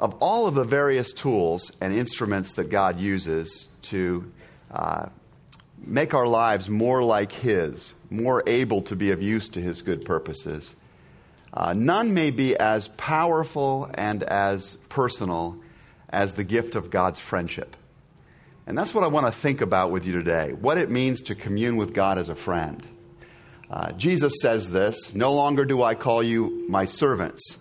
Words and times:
of 0.00 0.14
all 0.20 0.46
of 0.46 0.54
the 0.54 0.64
various 0.64 1.12
tools 1.12 1.70
and 1.80 1.94
instruments 1.94 2.54
that 2.54 2.70
God 2.70 2.98
uses 2.98 3.68
to 3.82 4.32
uh, 4.70 5.06
make 5.78 6.14
our 6.14 6.26
lives 6.26 6.68
more 6.68 7.02
like 7.02 7.32
His, 7.32 7.92
more 8.08 8.42
able 8.46 8.82
to 8.82 8.96
be 8.96 9.10
of 9.10 9.22
use 9.22 9.50
to 9.50 9.60
His 9.60 9.82
good 9.82 10.04
purposes, 10.04 10.74
uh, 11.52 11.74
none 11.74 12.14
may 12.14 12.30
be 12.30 12.56
as 12.56 12.88
powerful 12.88 13.90
and 13.94 14.22
as 14.22 14.76
personal 14.88 15.58
as 16.08 16.32
the 16.32 16.44
gift 16.44 16.76
of 16.76 16.90
God's 16.90 17.18
friendship. 17.18 17.76
And 18.66 18.78
that's 18.78 18.94
what 18.94 19.04
I 19.04 19.08
want 19.08 19.26
to 19.26 19.32
think 19.32 19.60
about 19.60 19.90
with 19.90 20.06
you 20.06 20.12
today 20.12 20.52
what 20.52 20.78
it 20.78 20.90
means 20.90 21.22
to 21.22 21.34
commune 21.34 21.76
with 21.76 21.92
God 21.92 22.18
as 22.18 22.28
a 22.28 22.34
friend. 22.34 22.86
Uh, 23.68 23.92
Jesus 23.92 24.34
says 24.40 24.70
this 24.70 25.14
No 25.14 25.32
longer 25.32 25.64
do 25.64 25.82
I 25.82 25.94
call 25.94 26.22
you 26.22 26.66
my 26.68 26.84
servants, 26.84 27.58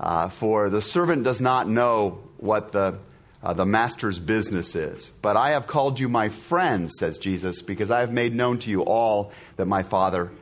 uh, 0.00 0.30
for 0.30 0.70
the 0.70 0.80
servant 0.80 1.24
does 1.24 1.42
not 1.42 1.68
know 1.68 2.18
what 2.38 2.72
the, 2.72 2.98
uh, 3.42 3.52
the 3.52 3.66
master's 3.66 4.18
business 4.18 4.74
is. 4.74 5.10
But 5.20 5.36
I 5.36 5.50
have 5.50 5.66
called 5.66 6.00
you 6.00 6.08
my 6.08 6.30
friends, 6.30 6.94
says 6.98 7.18
Jesus, 7.18 7.60
because 7.60 7.90
I 7.90 8.00
have 8.00 8.12
made 8.12 8.34
known 8.34 8.58
to 8.60 8.70
you 8.70 8.82
all 8.82 9.32
that 9.56 9.66
my 9.66 9.82
Father 9.82 10.32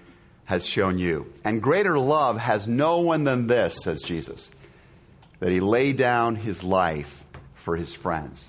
has 0.45 0.65
shown 0.65 0.99
you. 0.99 1.31
And 1.45 1.61
greater 1.61 1.99
love 1.99 2.39
has 2.39 2.69
no 2.69 3.01
one 3.01 3.25
than 3.25 3.49
this, 3.49 3.83
says 3.83 4.01
Jesus, 4.01 4.51
that 5.41 5.51
he 5.51 5.59
lay 5.59 5.93
down 5.93 6.37
his 6.37 6.63
life 6.63 7.25
for 7.55 7.77
his 7.77 7.93
friends. 7.93 8.49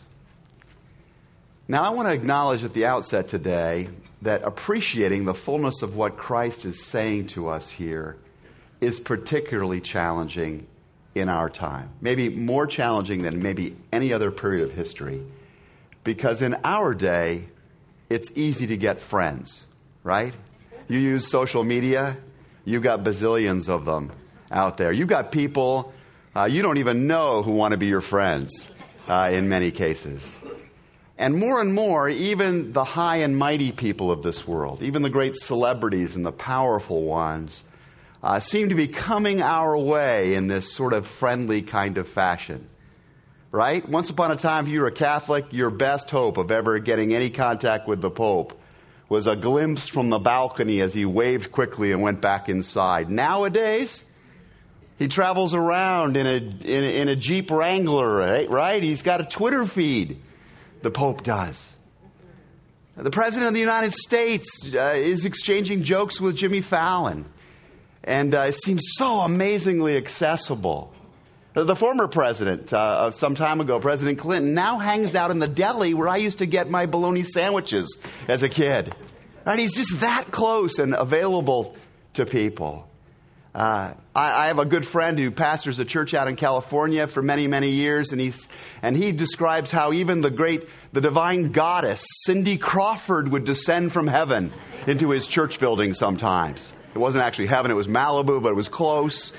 Now, 1.67 1.83
I 1.83 1.89
want 1.89 2.07
to 2.07 2.13
acknowledge 2.13 2.63
at 2.63 2.73
the 2.73 2.85
outset 2.85 3.27
today 3.27 3.89
that 4.21 4.43
appreciating 4.43 5.25
the 5.25 5.33
fullness 5.33 5.81
of 5.81 5.95
what 5.95 6.17
Christ 6.17 6.65
is 6.65 6.83
saying 6.83 7.27
to 7.27 7.49
us 7.49 7.69
here 7.69 8.17
is 8.79 8.99
particularly 8.99 9.81
challenging 9.81 10.67
in 11.19 11.29
our 11.29 11.49
time. 11.49 11.89
Maybe 12.01 12.29
more 12.29 12.67
challenging 12.67 13.21
than 13.21 13.41
maybe 13.41 13.75
any 13.91 14.13
other 14.13 14.31
period 14.31 14.69
of 14.69 14.75
history. 14.75 15.21
Because 16.03 16.41
in 16.41 16.55
our 16.63 16.93
day, 16.93 17.45
it's 18.09 18.29
easy 18.35 18.67
to 18.67 18.77
get 18.77 19.01
friends, 19.01 19.65
right? 20.03 20.33
You 20.87 20.99
use 20.99 21.27
social 21.27 21.63
media, 21.63 22.17
you've 22.65 22.83
got 22.83 23.03
bazillions 23.03 23.69
of 23.69 23.85
them 23.85 24.11
out 24.51 24.77
there. 24.77 24.91
You've 24.91 25.09
got 25.09 25.31
people 25.31 25.93
uh, 26.35 26.45
you 26.45 26.61
don't 26.61 26.77
even 26.77 27.07
know 27.07 27.41
who 27.41 27.51
want 27.51 27.71
to 27.71 27.77
be 27.77 27.87
your 27.87 28.01
friends 28.01 28.65
uh, 29.07 29.29
in 29.33 29.49
many 29.49 29.71
cases. 29.71 30.35
And 31.17 31.35
more 31.35 31.59
and 31.59 31.73
more, 31.73 32.07
even 32.07 32.71
the 32.71 32.83
high 32.83 33.17
and 33.17 33.35
mighty 33.35 33.71
people 33.71 34.11
of 34.11 34.21
this 34.21 34.47
world, 34.47 34.81
even 34.83 35.01
the 35.01 35.09
great 35.09 35.35
celebrities 35.35 36.15
and 36.15 36.25
the 36.25 36.31
powerful 36.31 37.03
ones, 37.03 37.63
uh, 38.23 38.39
seem 38.39 38.69
to 38.69 38.75
be 38.75 38.87
coming 38.87 39.41
our 39.41 39.77
way 39.77 40.35
in 40.35 40.47
this 40.47 40.71
sort 40.71 40.93
of 40.93 41.07
friendly 41.07 41.61
kind 41.61 41.97
of 41.97 42.07
fashion. 42.07 42.67
Right? 43.51 43.87
Once 43.87 44.09
upon 44.09 44.31
a 44.31 44.35
time, 44.35 44.67
if 44.67 44.71
you 44.71 44.81
were 44.81 44.87
a 44.87 44.91
Catholic, 44.91 45.51
your 45.51 45.71
best 45.71 46.11
hope 46.11 46.37
of 46.37 46.51
ever 46.51 46.77
getting 46.79 47.13
any 47.13 47.29
contact 47.29 47.87
with 47.87 47.99
the 47.99 48.11
Pope 48.11 48.59
was 49.07 49.25
a 49.25 49.35
glimpse 49.35 49.87
from 49.87 50.09
the 50.09 50.19
balcony 50.19 50.81
as 50.81 50.93
he 50.93 51.03
waved 51.03 51.51
quickly 51.51 51.91
and 51.91 52.01
went 52.01 52.21
back 52.21 52.47
inside. 52.47 53.09
Nowadays, 53.09 54.03
he 54.99 55.07
travels 55.07 55.55
around 55.55 56.15
in 56.15 56.27
a, 56.27 56.35
in 56.35 56.83
a, 56.83 57.01
in 57.01 57.07
a 57.07 57.15
Jeep 57.15 57.49
Wrangler, 57.49 58.17
right? 58.17 58.49
right? 58.49 58.83
He's 58.83 59.01
got 59.01 59.19
a 59.19 59.25
Twitter 59.25 59.65
feed 59.65 60.21
the 60.81 60.91
Pope 60.91 61.23
does. 61.23 61.75
The 62.95 63.09
President 63.09 63.47
of 63.47 63.53
the 63.53 63.61
United 63.61 63.93
States 63.93 64.73
uh, 64.75 64.93
is 64.95 65.23
exchanging 65.23 65.83
jokes 65.83 66.19
with 66.19 66.35
Jimmy 66.35 66.59
Fallon, 66.59 67.25
and 68.03 68.33
uh, 68.33 68.41
it 68.47 68.55
seems 68.55 68.83
so 68.93 69.21
amazingly 69.21 69.97
accessible. 69.97 70.93
The 71.53 71.75
former 71.75 72.07
president, 72.07 72.71
uh, 72.71 73.11
some 73.11 73.35
time 73.35 73.59
ago, 73.59 73.79
President 73.79 74.19
Clinton, 74.19 74.53
now 74.53 74.77
hangs 74.77 75.15
out 75.15 75.31
in 75.31 75.39
the 75.39 75.47
deli 75.47 75.93
where 75.93 76.07
I 76.07 76.17
used 76.17 76.37
to 76.39 76.45
get 76.45 76.69
my 76.69 76.85
bologna 76.85 77.23
sandwiches 77.23 77.97
as 78.27 78.43
a 78.43 78.49
kid. 78.49 78.95
Right? 79.45 79.59
He's 79.59 79.75
just 79.75 79.99
that 80.01 80.25
close 80.31 80.77
and 80.77 80.93
available 80.93 81.75
to 82.13 82.25
people. 82.25 82.87
Uh, 83.53 83.93
I, 84.15 84.43
I, 84.43 84.47
have 84.47 84.59
a 84.59 84.65
good 84.65 84.85
friend 84.85 85.17
who 85.17 85.31
pastors 85.31 85.79
a 85.79 85.85
church 85.85 86.13
out 86.13 86.27
in 86.27 86.35
California 86.35 87.07
for 87.07 87.23
many, 87.23 87.47
many 87.47 87.71
years, 87.71 88.11
and, 88.11 88.21
he's, 88.21 88.47
and 88.83 88.95
he 88.95 89.11
describes 89.11 89.71
how 89.71 89.91
even 89.91 90.21
the 90.21 90.29
great, 90.29 90.69
the 90.93 91.01
divine 91.01 91.51
goddess, 91.51 92.05
Cindy 92.25 92.57
Crawford, 92.57 93.29
would 93.29 93.45
descend 93.45 93.91
from 93.91 94.05
heaven 94.05 94.53
into 94.85 95.09
his 95.09 95.25
church 95.25 95.59
building 95.59 95.95
sometimes. 95.95 96.71
It 96.93 96.97
wasn't 96.97 97.23
actually 97.23 97.47
heaven, 97.47 97.71
it 97.71 97.75
was 97.75 97.87
Malibu, 97.87 98.41
but 98.41 98.49
it 98.49 98.55
was 98.55 98.67
close. 98.67 99.31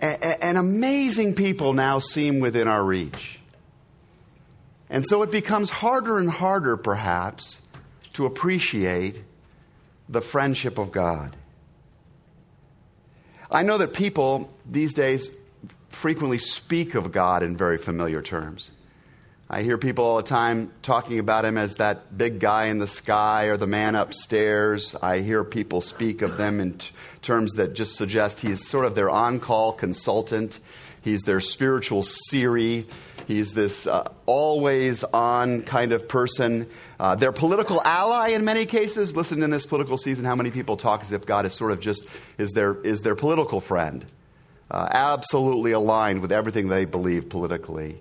and 0.00 0.58
amazing 0.58 1.34
people 1.34 1.74
now 1.74 1.98
seem 1.98 2.40
within 2.40 2.66
our 2.68 2.84
reach. 2.84 3.38
And 4.90 5.06
so 5.06 5.22
it 5.22 5.30
becomes 5.30 5.70
harder 5.70 6.18
and 6.18 6.28
harder, 6.28 6.76
perhaps, 6.76 7.60
to 8.14 8.26
appreciate 8.26 9.22
the 10.08 10.20
friendship 10.20 10.76
of 10.78 10.92
God. 10.92 11.36
I 13.50 13.62
know 13.62 13.78
that 13.78 13.94
people 13.94 14.50
these 14.68 14.92
days 14.92 15.30
frequently 15.88 16.38
speak 16.38 16.94
of 16.94 17.12
God 17.12 17.42
in 17.42 17.56
very 17.56 17.78
familiar 17.78 18.22
terms. 18.22 18.70
I 19.54 19.64
hear 19.64 19.76
people 19.76 20.06
all 20.06 20.16
the 20.16 20.22
time 20.22 20.72
talking 20.80 21.18
about 21.18 21.44
him 21.44 21.58
as 21.58 21.74
that 21.74 22.16
big 22.16 22.40
guy 22.40 22.64
in 22.68 22.78
the 22.78 22.86
sky 22.86 23.48
or 23.48 23.58
the 23.58 23.66
man 23.66 23.96
upstairs. 23.96 24.94
I 25.02 25.18
hear 25.18 25.44
people 25.44 25.82
speak 25.82 26.22
of 26.22 26.38
them 26.38 26.58
in 26.58 26.78
t- 26.78 26.88
terms 27.20 27.52
that 27.56 27.74
just 27.74 27.96
suggest 27.96 28.40
he's 28.40 28.66
sort 28.66 28.86
of 28.86 28.94
their 28.94 29.10
on 29.10 29.40
call 29.40 29.74
consultant. 29.74 30.58
He's 31.02 31.20
their 31.24 31.40
spiritual 31.40 32.02
Siri. 32.02 32.86
He's 33.26 33.52
this 33.52 33.86
uh, 33.86 34.10
always 34.24 35.04
on 35.04 35.60
kind 35.64 35.92
of 35.92 36.08
person. 36.08 36.66
Uh, 36.98 37.16
their 37.16 37.32
political 37.32 37.82
ally 37.84 38.28
in 38.28 38.46
many 38.46 38.64
cases. 38.64 39.14
Listen, 39.14 39.42
in 39.42 39.50
this 39.50 39.66
political 39.66 39.98
season, 39.98 40.24
how 40.24 40.34
many 40.34 40.50
people 40.50 40.78
talk 40.78 41.02
as 41.02 41.12
if 41.12 41.26
God 41.26 41.44
is 41.44 41.52
sort 41.52 41.72
of 41.72 41.80
just 41.80 42.06
is 42.38 42.52
their, 42.52 42.80
is 42.86 43.02
their 43.02 43.16
political 43.16 43.60
friend, 43.60 44.06
uh, 44.70 44.88
absolutely 44.90 45.72
aligned 45.72 46.22
with 46.22 46.32
everything 46.32 46.68
they 46.68 46.86
believe 46.86 47.28
politically. 47.28 47.98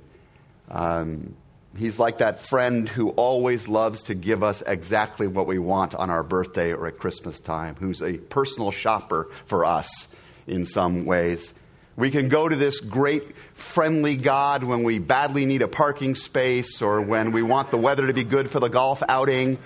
Um, 0.69 1.35
he's 1.77 1.99
like 1.99 2.19
that 2.19 2.41
friend 2.41 2.87
who 2.87 3.09
always 3.11 3.67
loves 3.67 4.03
to 4.03 4.15
give 4.15 4.43
us 4.43 4.61
exactly 4.65 5.27
what 5.27 5.47
we 5.47 5.59
want 5.59 5.95
on 5.95 6.09
our 6.09 6.23
birthday 6.23 6.73
or 6.73 6.87
at 6.87 6.97
Christmas 6.97 7.39
time, 7.39 7.75
who's 7.79 8.01
a 8.01 8.17
personal 8.17 8.71
shopper 8.71 9.29
for 9.45 9.65
us 9.65 10.07
in 10.47 10.65
some 10.65 11.05
ways. 11.05 11.53
We 11.95 12.09
can 12.09 12.29
go 12.29 12.47
to 12.47 12.55
this 12.55 12.79
great 12.79 13.35
friendly 13.53 14.15
God 14.15 14.63
when 14.63 14.83
we 14.83 14.99
badly 14.99 15.45
need 15.45 15.61
a 15.61 15.67
parking 15.67 16.15
space 16.15 16.81
or 16.81 17.01
when 17.01 17.31
we 17.31 17.43
want 17.43 17.69
the 17.69 17.77
weather 17.77 18.07
to 18.07 18.13
be 18.13 18.23
good 18.23 18.49
for 18.49 18.59
the 18.59 18.69
golf 18.69 19.03
outing 19.07 19.59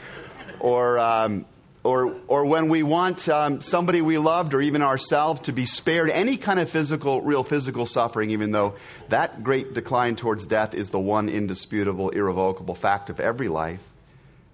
or, 0.60 1.00
um, 1.00 1.46
or, 1.86 2.16
or 2.28 2.46
when 2.46 2.68
we 2.70 2.82
want 2.82 3.30
um, 3.30 3.62
somebody 3.62 4.02
we 4.02 4.18
loved 4.18 4.56
or 4.56 4.62
even 4.62 4.82
ourselves 4.82 5.42
to 5.42 5.54
be 5.54 5.68
spared 5.68 6.10
any 6.10 6.36
kind 6.36 6.60
of 6.60 6.68
physical, 6.68 7.22
real 7.22 7.44
physical 7.44 7.86
suffering, 7.86 8.32
even 8.32 8.50
though 8.50 8.74
that 9.10 9.44
great 9.44 9.76
decline 9.76 10.16
towards 10.16 10.48
death 10.48 10.74
is 10.74 10.90
the 10.90 11.00
one 11.00 11.30
indisputable, 11.30 12.10
irrevocable 12.10 12.74
fact 12.74 13.12
of 13.12 13.20
every 13.20 13.50
life. 13.50 13.82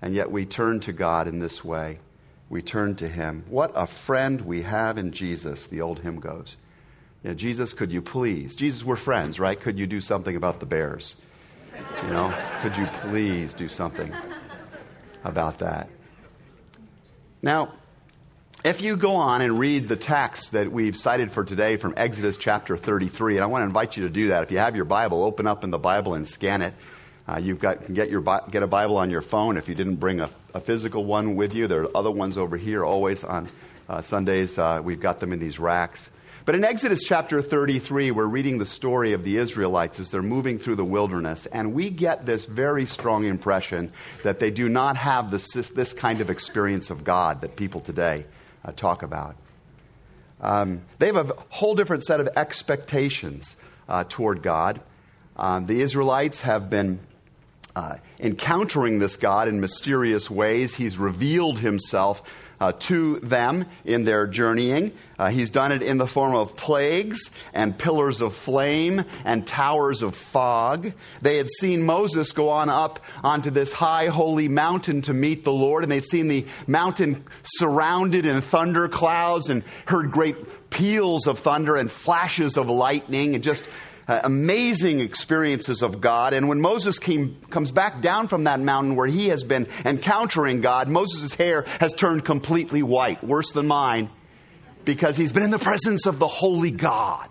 And 0.01 0.13
yet 0.13 0.29
we 0.29 0.45
turn 0.45 0.81
to 0.81 0.91
God 0.91 1.29
in 1.29 1.39
this 1.39 1.63
way. 1.63 1.99
We 2.49 2.61
turn 2.61 2.95
to 2.97 3.07
Him. 3.07 3.45
What 3.47 3.71
a 3.75 3.87
friend 3.87 4.41
we 4.41 4.63
have 4.63 4.97
in 4.97 5.13
Jesus, 5.13 5.67
the 5.67 5.81
old 5.81 5.99
hymn 5.99 6.19
goes. 6.19 6.57
Know, 7.23 7.33
Jesus, 7.33 7.73
could 7.73 7.93
you 7.93 8.01
please? 8.01 8.57
Jesus, 8.57 8.83
we're 8.83 8.97
friends, 8.97 9.39
right? 9.39 9.57
Could 9.57 9.79
you 9.79 9.87
do 9.87 10.01
something 10.01 10.35
about 10.35 10.59
the 10.59 10.65
bears? 10.65 11.15
You 12.03 12.09
know, 12.09 12.33
could 12.61 12.75
you 12.75 12.87
please 13.03 13.53
do 13.53 13.69
something 13.69 14.13
about 15.23 15.59
that? 15.59 15.87
Now, 17.43 17.73
if 18.63 18.81
you 18.81 18.95
go 18.95 19.15
on 19.15 19.41
and 19.41 19.57
read 19.57 19.89
the 19.89 19.95
text 19.95 20.51
that 20.51 20.71
we've 20.71 20.95
cited 20.95 21.31
for 21.31 21.43
today 21.43 21.77
from 21.77 21.95
Exodus 21.97 22.37
chapter 22.37 22.77
33, 22.77 23.37
and 23.37 23.43
I 23.43 23.47
want 23.47 23.63
to 23.63 23.65
invite 23.65 23.97
you 23.97 24.03
to 24.03 24.09
do 24.09 24.27
that. 24.27 24.43
If 24.43 24.51
you 24.51 24.59
have 24.59 24.75
your 24.75 24.85
Bible, 24.85 25.23
open 25.23 25.47
up 25.47 25.63
in 25.63 25.71
the 25.71 25.79
Bible 25.79 26.13
and 26.13 26.27
scan 26.27 26.61
it. 26.61 26.75
Uh, 27.27 27.39
you've 27.41 27.59
got 27.59 27.85
can 27.85 27.95
get 27.95 28.11
your 28.11 28.21
get 28.51 28.61
a 28.61 28.67
Bible 28.67 28.97
on 28.97 29.09
your 29.09 29.21
phone. 29.21 29.57
If 29.57 29.67
you 29.67 29.73
didn't 29.73 29.95
bring 29.95 30.19
a, 30.19 30.29
a 30.53 30.59
physical 30.59 31.03
one 31.03 31.35
with 31.35 31.55
you, 31.55 31.65
there 31.65 31.81
are 31.81 31.97
other 31.97 32.11
ones 32.11 32.37
over 32.37 32.57
here. 32.57 32.85
Always 32.85 33.23
on 33.23 33.49
uh, 33.89 34.03
Sundays, 34.03 34.59
uh, 34.59 34.79
we've 34.83 34.99
got 34.99 35.19
them 35.19 35.33
in 35.33 35.39
these 35.39 35.57
racks. 35.57 36.07
But 36.43 36.55
in 36.55 36.63
Exodus 36.63 37.03
chapter 37.03 37.39
33, 37.39 38.09
we're 38.09 38.25
reading 38.25 38.57
the 38.57 38.65
story 38.65 39.13
of 39.13 39.23
the 39.23 39.37
Israelites 39.37 39.99
as 39.99 40.09
they're 40.09 40.23
moving 40.23 40.57
through 40.57 40.75
the 40.75 40.83
wilderness, 40.85 41.45
and 41.45 41.71
we 41.71 41.91
get 41.91 42.25
this 42.25 42.45
very 42.45 42.87
strong 42.87 43.25
impression 43.25 43.91
that 44.23 44.39
they 44.39 44.49
do 44.49 44.67
not 44.67 44.97
have 44.97 45.29
this, 45.29 45.53
this 45.53 45.93
kind 45.93 46.19
of 46.19 46.31
experience 46.31 46.89
of 46.89 47.03
God 47.03 47.41
that 47.41 47.55
people 47.55 47.79
today 47.79 48.25
uh, 48.65 48.71
talk 48.71 49.03
about. 49.03 49.35
Um, 50.39 50.81
they 50.97 51.07
have 51.07 51.29
a 51.29 51.35
whole 51.49 51.75
different 51.75 52.05
set 52.05 52.19
of 52.19 52.29
expectations 52.35 53.55
uh, 53.87 54.05
toward 54.09 54.41
God. 54.41 54.81
Um, 55.37 55.67
the 55.67 55.79
Israelites 55.81 56.41
have 56.41 56.71
been 56.71 57.01
uh, 57.75 57.97
encountering 58.19 58.97
this 58.97 59.15
God 59.15 59.47
in 59.47 59.61
mysterious 59.61 60.27
ways. 60.27 60.73
He's 60.73 60.97
revealed 60.97 61.59
himself 61.59 62.23
uh, 62.61 62.71
to 62.77 63.19
them 63.21 63.65
in 63.83 64.03
their 64.03 64.27
journeying. 64.27 64.93
Uh, 65.17 65.29
he's 65.29 65.49
done 65.49 65.71
it 65.71 65.81
in 65.81 65.97
the 65.97 66.05
form 66.05 66.35
of 66.35 66.55
plagues 66.55 67.31
and 67.53 67.77
pillars 67.77 68.21
of 68.21 68.35
flame 68.35 69.03
and 69.25 69.47
towers 69.47 70.03
of 70.03 70.15
fog. 70.15 70.93
They 71.23 71.37
had 71.37 71.49
seen 71.59 71.81
Moses 71.81 72.31
go 72.31 72.49
on 72.49 72.69
up 72.69 72.99
onto 73.23 73.49
this 73.49 73.73
high 73.73 74.07
holy 74.07 74.47
mountain 74.47 75.01
to 75.03 75.13
meet 75.13 75.43
the 75.43 75.51
Lord, 75.51 75.81
and 75.81 75.91
they'd 75.91 76.05
seen 76.05 76.27
the 76.27 76.45
mountain 76.67 77.25
surrounded 77.41 78.27
in 78.27 78.41
thunder 78.41 78.87
clouds 78.87 79.49
and 79.49 79.63
heard 79.87 80.11
great 80.11 80.69
peals 80.69 81.25
of 81.25 81.39
thunder 81.39 81.75
and 81.75 81.91
flashes 81.91 82.57
of 82.57 82.69
lightning 82.69 83.33
and 83.33 83.43
just 83.43 83.67
uh, 84.11 84.19
amazing 84.25 84.99
experiences 84.99 85.81
of 85.81 86.01
God. 86.01 86.33
And 86.33 86.49
when 86.49 86.59
Moses 86.59 86.99
came, 86.99 87.37
comes 87.49 87.71
back 87.71 88.01
down 88.01 88.27
from 88.27 88.43
that 88.43 88.59
mountain 88.59 88.97
where 88.97 89.07
he 89.07 89.29
has 89.29 89.45
been 89.45 89.69
encountering 89.85 90.59
God, 90.59 90.89
Moses' 90.89 91.33
hair 91.33 91.61
has 91.79 91.93
turned 91.93 92.25
completely 92.25 92.83
white, 92.83 93.23
worse 93.23 93.53
than 93.53 93.67
mine, 93.67 94.09
because 94.83 95.15
he's 95.15 95.31
been 95.31 95.43
in 95.43 95.49
the 95.49 95.59
presence 95.59 96.07
of 96.07 96.19
the 96.19 96.27
holy 96.27 96.71
God. 96.71 97.29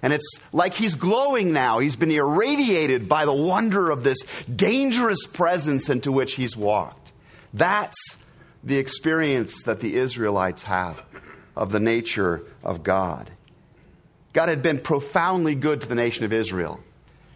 And 0.00 0.12
it's 0.12 0.38
like 0.52 0.74
he's 0.74 0.94
glowing 0.94 1.52
now. 1.52 1.80
He's 1.80 1.96
been 1.96 2.12
irradiated 2.12 3.08
by 3.08 3.24
the 3.24 3.32
wonder 3.32 3.90
of 3.90 4.04
this 4.04 4.18
dangerous 4.54 5.26
presence 5.26 5.88
into 5.88 6.12
which 6.12 6.34
he's 6.34 6.56
walked. 6.56 7.10
That's 7.52 8.16
the 8.62 8.78
experience 8.78 9.62
that 9.64 9.80
the 9.80 9.96
Israelites 9.96 10.62
have 10.62 11.04
of 11.56 11.72
the 11.72 11.80
nature 11.80 12.44
of 12.62 12.84
God. 12.84 13.28
God 14.36 14.50
had 14.50 14.60
been 14.60 14.80
profoundly 14.80 15.54
good 15.54 15.80
to 15.80 15.88
the 15.88 15.94
nation 15.94 16.26
of 16.26 16.30
Israel. 16.30 16.78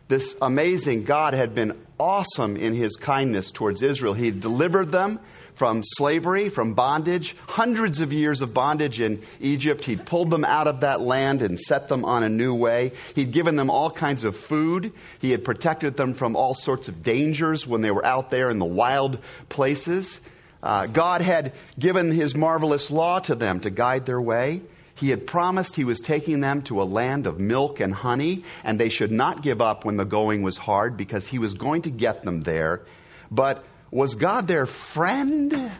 This 0.08 0.36
amazing 0.42 1.04
God 1.04 1.32
had 1.32 1.54
been 1.54 1.80
awesome 1.98 2.58
in 2.58 2.74
his 2.74 2.96
kindness 2.96 3.52
towards 3.52 3.80
Israel. 3.80 4.12
He 4.12 4.26
had 4.26 4.40
delivered 4.40 4.92
them 4.92 5.18
from 5.54 5.80
slavery, 5.82 6.50
from 6.50 6.74
bondage, 6.74 7.34
hundreds 7.46 8.02
of 8.02 8.12
years 8.12 8.42
of 8.42 8.52
bondage 8.52 9.00
in 9.00 9.22
Egypt. 9.40 9.86
He'd 9.86 10.04
pulled 10.04 10.28
them 10.28 10.44
out 10.44 10.66
of 10.66 10.80
that 10.80 11.00
land 11.00 11.40
and 11.40 11.58
set 11.58 11.88
them 11.88 12.04
on 12.04 12.22
a 12.22 12.28
new 12.28 12.54
way. 12.54 12.92
He'd 13.14 13.32
given 13.32 13.56
them 13.56 13.70
all 13.70 13.90
kinds 13.90 14.24
of 14.24 14.36
food. 14.36 14.92
He 15.20 15.30
had 15.30 15.42
protected 15.42 15.96
them 15.96 16.12
from 16.12 16.36
all 16.36 16.54
sorts 16.54 16.86
of 16.88 17.02
dangers 17.02 17.66
when 17.66 17.80
they 17.80 17.90
were 17.90 18.04
out 18.04 18.30
there 18.30 18.50
in 18.50 18.58
the 18.58 18.66
wild 18.66 19.20
places. 19.48 20.20
Uh, 20.62 20.84
God 20.84 21.22
had 21.22 21.54
given 21.78 22.10
his 22.10 22.36
marvelous 22.36 22.90
law 22.90 23.20
to 23.20 23.34
them 23.34 23.60
to 23.60 23.70
guide 23.70 24.04
their 24.04 24.20
way. 24.20 24.60
He 24.94 25.10
had 25.10 25.26
promised 25.26 25.76
he 25.76 25.84
was 25.84 26.00
taking 26.00 26.40
them 26.40 26.62
to 26.62 26.82
a 26.82 26.84
land 26.84 27.26
of 27.26 27.40
milk 27.40 27.80
and 27.80 27.94
honey, 27.94 28.44
and 28.64 28.78
they 28.78 28.88
should 28.88 29.10
not 29.10 29.42
give 29.42 29.60
up 29.60 29.84
when 29.84 29.96
the 29.96 30.04
going 30.04 30.42
was 30.42 30.58
hard 30.58 30.96
because 30.96 31.26
he 31.26 31.38
was 31.38 31.54
going 31.54 31.82
to 31.82 31.90
get 31.90 32.22
them 32.24 32.42
there. 32.42 32.82
But 33.30 33.64
was 33.90 34.14
God 34.14 34.46
their 34.46 34.66
friend? 34.66 35.72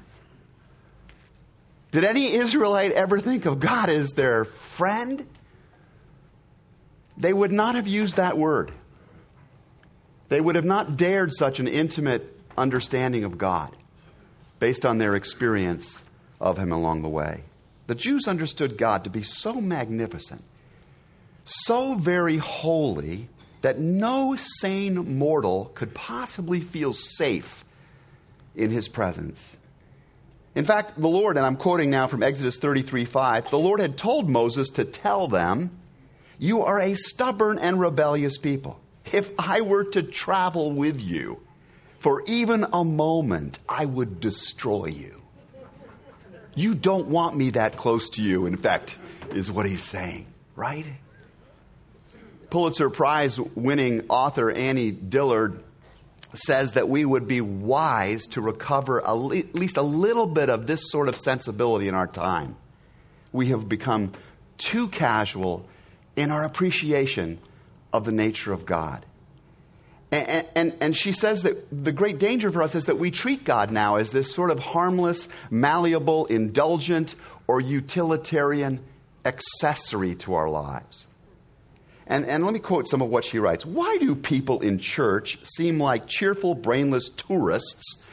Did 1.92 2.04
any 2.04 2.34
Israelite 2.34 2.92
ever 2.92 3.20
think 3.20 3.46
of 3.46 3.60
God 3.60 3.88
as 3.88 4.12
their 4.12 4.44
friend? 4.44 5.26
They 7.16 7.32
would 7.32 7.52
not 7.52 7.74
have 7.74 7.86
used 7.86 8.16
that 8.16 8.38
word. 8.38 8.72
They 10.28 10.40
would 10.40 10.54
have 10.54 10.64
not 10.64 10.96
dared 10.96 11.32
such 11.34 11.58
an 11.58 11.68
intimate 11.68 12.38
understanding 12.56 13.24
of 13.24 13.36
God 13.36 13.76
based 14.60 14.86
on 14.86 14.98
their 14.98 15.16
experience 15.16 16.00
of 16.40 16.56
Him 16.56 16.72
along 16.72 17.02
the 17.02 17.08
way. 17.08 17.42
The 17.90 17.96
Jews 17.96 18.28
understood 18.28 18.78
God 18.78 19.02
to 19.02 19.10
be 19.10 19.24
so 19.24 19.60
magnificent, 19.60 20.44
so 21.44 21.96
very 21.96 22.36
holy, 22.36 23.28
that 23.62 23.80
no 23.80 24.36
sane 24.36 25.18
mortal 25.18 25.72
could 25.74 25.92
possibly 25.92 26.60
feel 26.60 26.92
safe 26.92 27.64
in 28.54 28.70
his 28.70 28.86
presence. 28.86 29.56
In 30.54 30.64
fact, 30.64 31.00
the 31.00 31.08
Lord, 31.08 31.36
and 31.36 31.44
I'm 31.44 31.56
quoting 31.56 31.90
now 31.90 32.06
from 32.06 32.22
Exodus 32.22 32.58
33 32.58 33.06
5, 33.06 33.50
the 33.50 33.58
Lord 33.58 33.80
had 33.80 33.98
told 33.98 34.30
Moses 34.30 34.68
to 34.68 34.84
tell 34.84 35.26
them, 35.26 35.72
You 36.38 36.62
are 36.62 36.78
a 36.78 36.94
stubborn 36.94 37.58
and 37.58 37.80
rebellious 37.80 38.38
people. 38.38 38.78
If 39.12 39.32
I 39.36 39.62
were 39.62 39.82
to 39.90 40.04
travel 40.04 40.70
with 40.70 41.00
you 41.00 41.40
for 41.98 42.22
even 42.28 42.66
a 42.72 42.84
moment, 42.84 43.58
I 43.68 43.84
would 43.84 44.20
destroy 44.20 44.86
you. 44.86 45.19
You 46.60 46.74
don't 46.74 47.06
want 47.06 47.34
me 47.38 47.52
that 47.52 47.78
close 47.78 48.10
to 48.10 48.22
you, 48.22 48.44
in 48.44 48.58
fact, 48.58 48.98
is 49.30 49.50
what 49.50 49.64
he's 49.64 49.82
saying, 49.82 50.26
right? 50.54 50.84
Pulitzer 52.50 52.90
Prize 52.90 53.40
winning 53.40 54.04
author 54.10 54.50
Annie 54.50 54.90
Dillard 54.90 55.64
says 56.34 56.72
that 56.72 56.86
we 56.86 57.02
would 57.02 57.26
be 57.26 57.40
wise 57.40 58.26
to 58.32 58.42
recover 58.42 59.02
at 59.02 59.14
least 59.54 59.78
a 59.78 59.82
little 59.82 60.26
bit 60.26 60.50
of 60.50 60.66
this 60.66 60.90
sort 60.90 61.08
of 61.08 61.16
sensibility 61.16 61.88
in 61.88 61.94
our 61.94 62.06
time. 62.06 62.56
We 63.32 63.46
have 63.46 63.66
become 63.66 64.12
too 64.58 64.88
casual 64.88 65.66
in 66.14 66.30
our 66.30 66.44
appreciation 66.44 67.38
of 67.90 68.04
the 68.04 68.12
nature 68.12 68.52
of 68.52 68.66
God. 68.66 69.06
And, 70.12 70.46
and, 70.56 70.76
and, 70.80 70.96
she 70.96 71.12
says 71.12 71.42
that 71.42 71.66
the 71.70 71.92
great 71.92 72.18
danger 72.18 72.50
for 72.50 72.64
us 72.64 72.74
is 72.74 72.86
that 72.86 72.98
we 72.98 73.12
treat 73.12 73.44
God 73.44 73.70
now 73.70 73.94
as 73.96 74.10
this 74.10 74.34
sort 74.34 74.50
of 74.50 74.58
harmless, 74.58 75.28
malleable, 75.50 76.26
indulgent, 76.26 77.14
or 77.46 77.60
utilitarian 77.60 78.80
accessory 79.24 80.16
to 80.16 80.34
our 80.34 80.48
lives. 80.48 81.06
And, 82.08 82.26
and 82.26 82.44
let 82.44 82.52
me 82.52 82.58
quote 82.58 82.88
some 82.88 83.02
of 83.02 83.08
what 83.08 83.24
she 83.24 83.38
writes. 83.38 83.64
Why 83.64 83.96
do 83.98 84.16
people 84.16 84.60
in 84.60 84.80
church 84.80 85.38
seem 85.44 85.78
like 85.78 86.08
cheerful, 86.08 86.56
brainless 86.56 87.08
tourists 87.08 88.04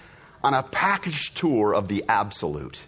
on 0.43 0.53
a 0.53 0.61
packaged 0.61 1.35
tour 1.35 1.73
of 1.73 1.87
the 1.87 2.03
absolute? 2.07 2.83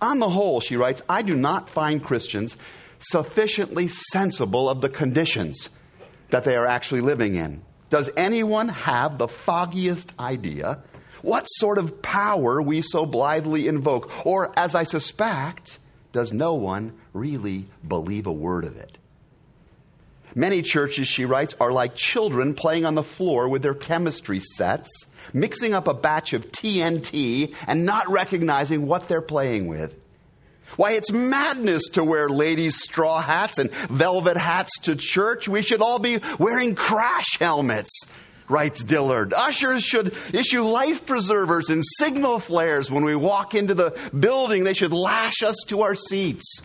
On 0.00 0.18
the 0.18 0.30
whole, 0.30 0.60
she 0.60 0.76
writes, 0.76 1.02
I 1.06 1.20
do 1.20 1.34
not 1.34 1.68
find 1.68 2.02
Christians 2.02 2.56
sufficiently 2.98 3.88
sensible 3.88 4.70
of 4.70 4.80
the 4.80 4.88
conditions 4.88 5.68
that 6.30 6.44
they 6.44 6.56
are 6.56 6.66
actually 6.66 7.02
living 7.02 7.34
in. 7.34 7.62
Does 7.90 8.10
anyone 8.16 8.68
have 8.68 9.18
the 9.18 9.28
foggiest 9.28 10.12
idea 10.18 10.80
what 11.26 11.46
sort 11.46 11.78
of 11.78 12.02
power 12.02 12.62
we 12.62 12.80
so 12.82 13.04
blithely 13.04 13.66
invoke? 13.66 14.24
Or, 14.24 14.56
as 14.56 14.76
I 14.76 14.84
suspect, 14.84 15.78
does 16.12 16.32
no 16.32 16.54
one 16.54 16.92
really 17.12 17.66
believe 17.86 18.28
a 18.28 18.32
word 18.32 18.64
of 18.64 18.76
it? 18.76 18.96
Many 20.36 20.62
churches, 20.62 21.08
she 21.08 21.24
writes, 21.24 21.56
are 21.60 21.72
like 21.72 21.96
children 21.96 22.54
playing 22.54 22.84
on 22.84 22.94
the 22.94 23.02
floor 23.02 23.48
with 23.48 23.62
their 23.62 23.74
chemistry 23.74 24.38
sets, 24.38 24.88
mixing 25.32 25.74
up 25.74 25.88
a 25.88 25.94
batch 25.94 26.32
of 26.32 26.52
TNT 26.52 27.56
and 27.66 27.84
not 27.84 28.08
recognizing 28.08 28.86
what 28.86 29.08
they're 29.08 29.20
playing 29.20 29.66
with. 29.66 30.05
Why, 30.76 30.92
it's 30.92 31.12
madness 31.12 31.88
to 31.92 32.04
wear 32.04 32.28
ladies' 32.28 32.82
straw 32.82 33.20
hats 33.20 33.58
and 33.58 33.70
velvet 33.72 34.36
hats 34.36 34.78
to 34.80 34.96
church. 34.96 35.48
We 35.48 35.62
should 35.62 35.80
all 35.80 35.98
be 35.98 36.18
wearing 36.38 36.74
crash 36.74 37.38
helmets, 37.38 37.90
writes 38.48 38.84
Dillard. 38.84 39.32
Ushers 39.32 39.82
should 39.82 40.14
issue 40.34 40.62
life 40.62 41.06
preservers 41.06 41.70
and 41.70 41.82
signal 41.98 42.40
flares 42.40 42.90
when 42.90 43.04
we 43.04 43.16
walk 43.16 43.54
into 43.54 43.74
the 43.74 43.98
building. 44.18 44.64
They 44.64 44.74
should 44.74 44.92
lash 44.92 45.42
us 45.42 45.56
to 45.68 45.82
our 45.82 45.94
seats. 45.94 46.62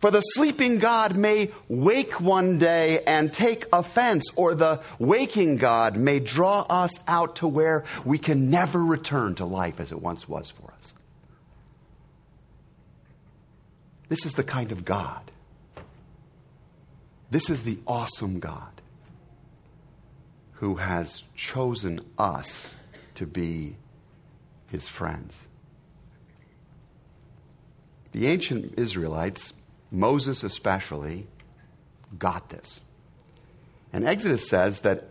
For 0.00 0.10
the 0.10 0.22
sleeping 0.22 0.78
God 0.78 1.14
may 1.14 1.50
wake 1.68 2.20
one 2.20 2.56
day 2.58 3.04
and 3.04 3.30
take 3.30 3.66
offense, 3.70 4.30
or 4.34 4.54
the 4.54 4.80
waking 4.98 5.58
God 5.58 5.96
may 5.96 6.20
draw 6.20 6.62
us 6.62 6.98
out 7.06 7.36
to 7.36 7.46
where 7.46 7.84
we 8.04 8.16
can 8.16 8.50
never 8.50 8.82
return 8.82 9.34
to 9.36 9.44
life 9.44 9.78
as 9.78 9.92
it 9.92 10.00
once 10.00 10.26
was 10.26 10.50
for 10.50 10.72
us. 10.72 10.94
This 14.10 14.26
is 14.26 14.34
the 14.34 14.42
kind 14.42 14.72
of 14.72 14.84
God. 14.84 15.30
This 17.30 17.48
is 17.48 17.62
the 17.62 17.78
awesome 17.86 18.40
God 18.40 18.82
who 20.54 20.74
has 20.74 21.22
chosen 21.36 22.00
us 22.18 22.74
to 23.14 23.24
be 23.24 23.76
his 24.66 24.88
friends. 24.88 25.40
The 28.10 28.26
ancient 28.26 28.74
Israelites, 28.76 29.52
Moses 29.92 30.42
especially, 30.42 31.28
got 32.18 32.50
this. 32.50 32.80
And 33.92 34.04
Exodus 34.04 34.48
says 34.48 34.80
that 34.80 35.10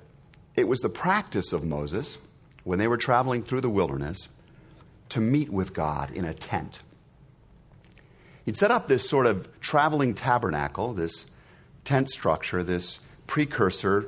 it 0.57 0.67
was 0.67 0.81
the 0.81 0.89
practice 0.89 1.53
of 1.53 1.63
Moses 1.63 2.17
when 2.65 2.79
they 2.79 2.87
were 2.87 2.97
traveling 2.97 3.43
through 3.43 3.61
the 3.61 3.69
wilderness 3.69 4.27
to 5.07 5.21
meet 5.21 5.49
with 5.49 5.73
God 5.73 6.11
in 6.11 6.25
a 6.25 6.33
tent. 6.33 6.79
He'd 8.49 8.57
set 8.57 8.71
up 8.71 8.87
this 8.87 9.07
sort 9.07 9.27
of 9.27 9.61
traveling 9.61 10.15
tabernacle, 10.15 10.95
this 10.95 11.25
tent 11.85 12.09
structure, 12.09 12.63
this 12.63 12.99
precursor 13.27 14.07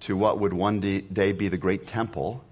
to 0.00 0.16
what 0.16 0.40
would 0.40 0.54
one 0.54 0.80
day 0.80 1.32
be 1.32 1.48
the 1.48 1.58
great 1.58 1.86
temple. 1.86 2.42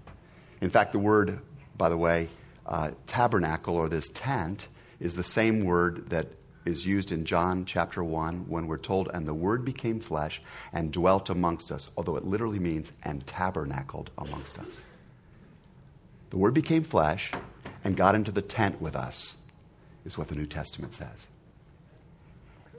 In 0.61 0.69
fact, 0.69 0.91
the 0.91 0.99
word, 0.99 1.39
by 1.75 1.89
the 1.89 1.97
way, 1.97 2.29
uh, 2.67 2.91
tabernacle 3.07 3.75
or 3.75 3.89
this 3.89 4.07
tent 4.09 4.67
is 4.99 5.15
the 5.15 5.23
same 5.23 5.65
word 5.65 6.11
that 6.11 6.27
is 6.65 6.85
used 6.85 7.11
in 7.11 7.25
John 7.25 7.65
chapter 7.65 8.03
1 8.03 8.47
when 8.47 8.67
we're 8.67 8.77
told, 8.77 9.09
and 9.11 9.27
the 9.27 9.33
word 9.33 9.65
became 9.65 9.99
flesh 9.99 10.43
and 10.71 10.91
dwelt 10.91 11.31
amongst 11.31 11.71
us, 11.71 11.89
although 11.97 12.17
it 12.17 12.23
literally 12.23 12.59
means 12.59 12.91
and 13.01 13.25
tabernacled 13.25 14.11
amongst 14.19 14.59
us. 14.59 14.83
The 16.29 16.37
word 16.37 16.53
became 16.53 16.83
flesh 16.83 17.31
and 17.83 17.97
got 17.97 18.13
into 18.13 18.31
the 18.31 18.43
tent 18.43 18.79
with 18.79 18.95
us, 18.95 19.37
is 20.05 20.17
what 20.17 20.27
the 20.27 20.35
New 20.35 20.45
Testament 20.45 20.93
says. 20.93 21.27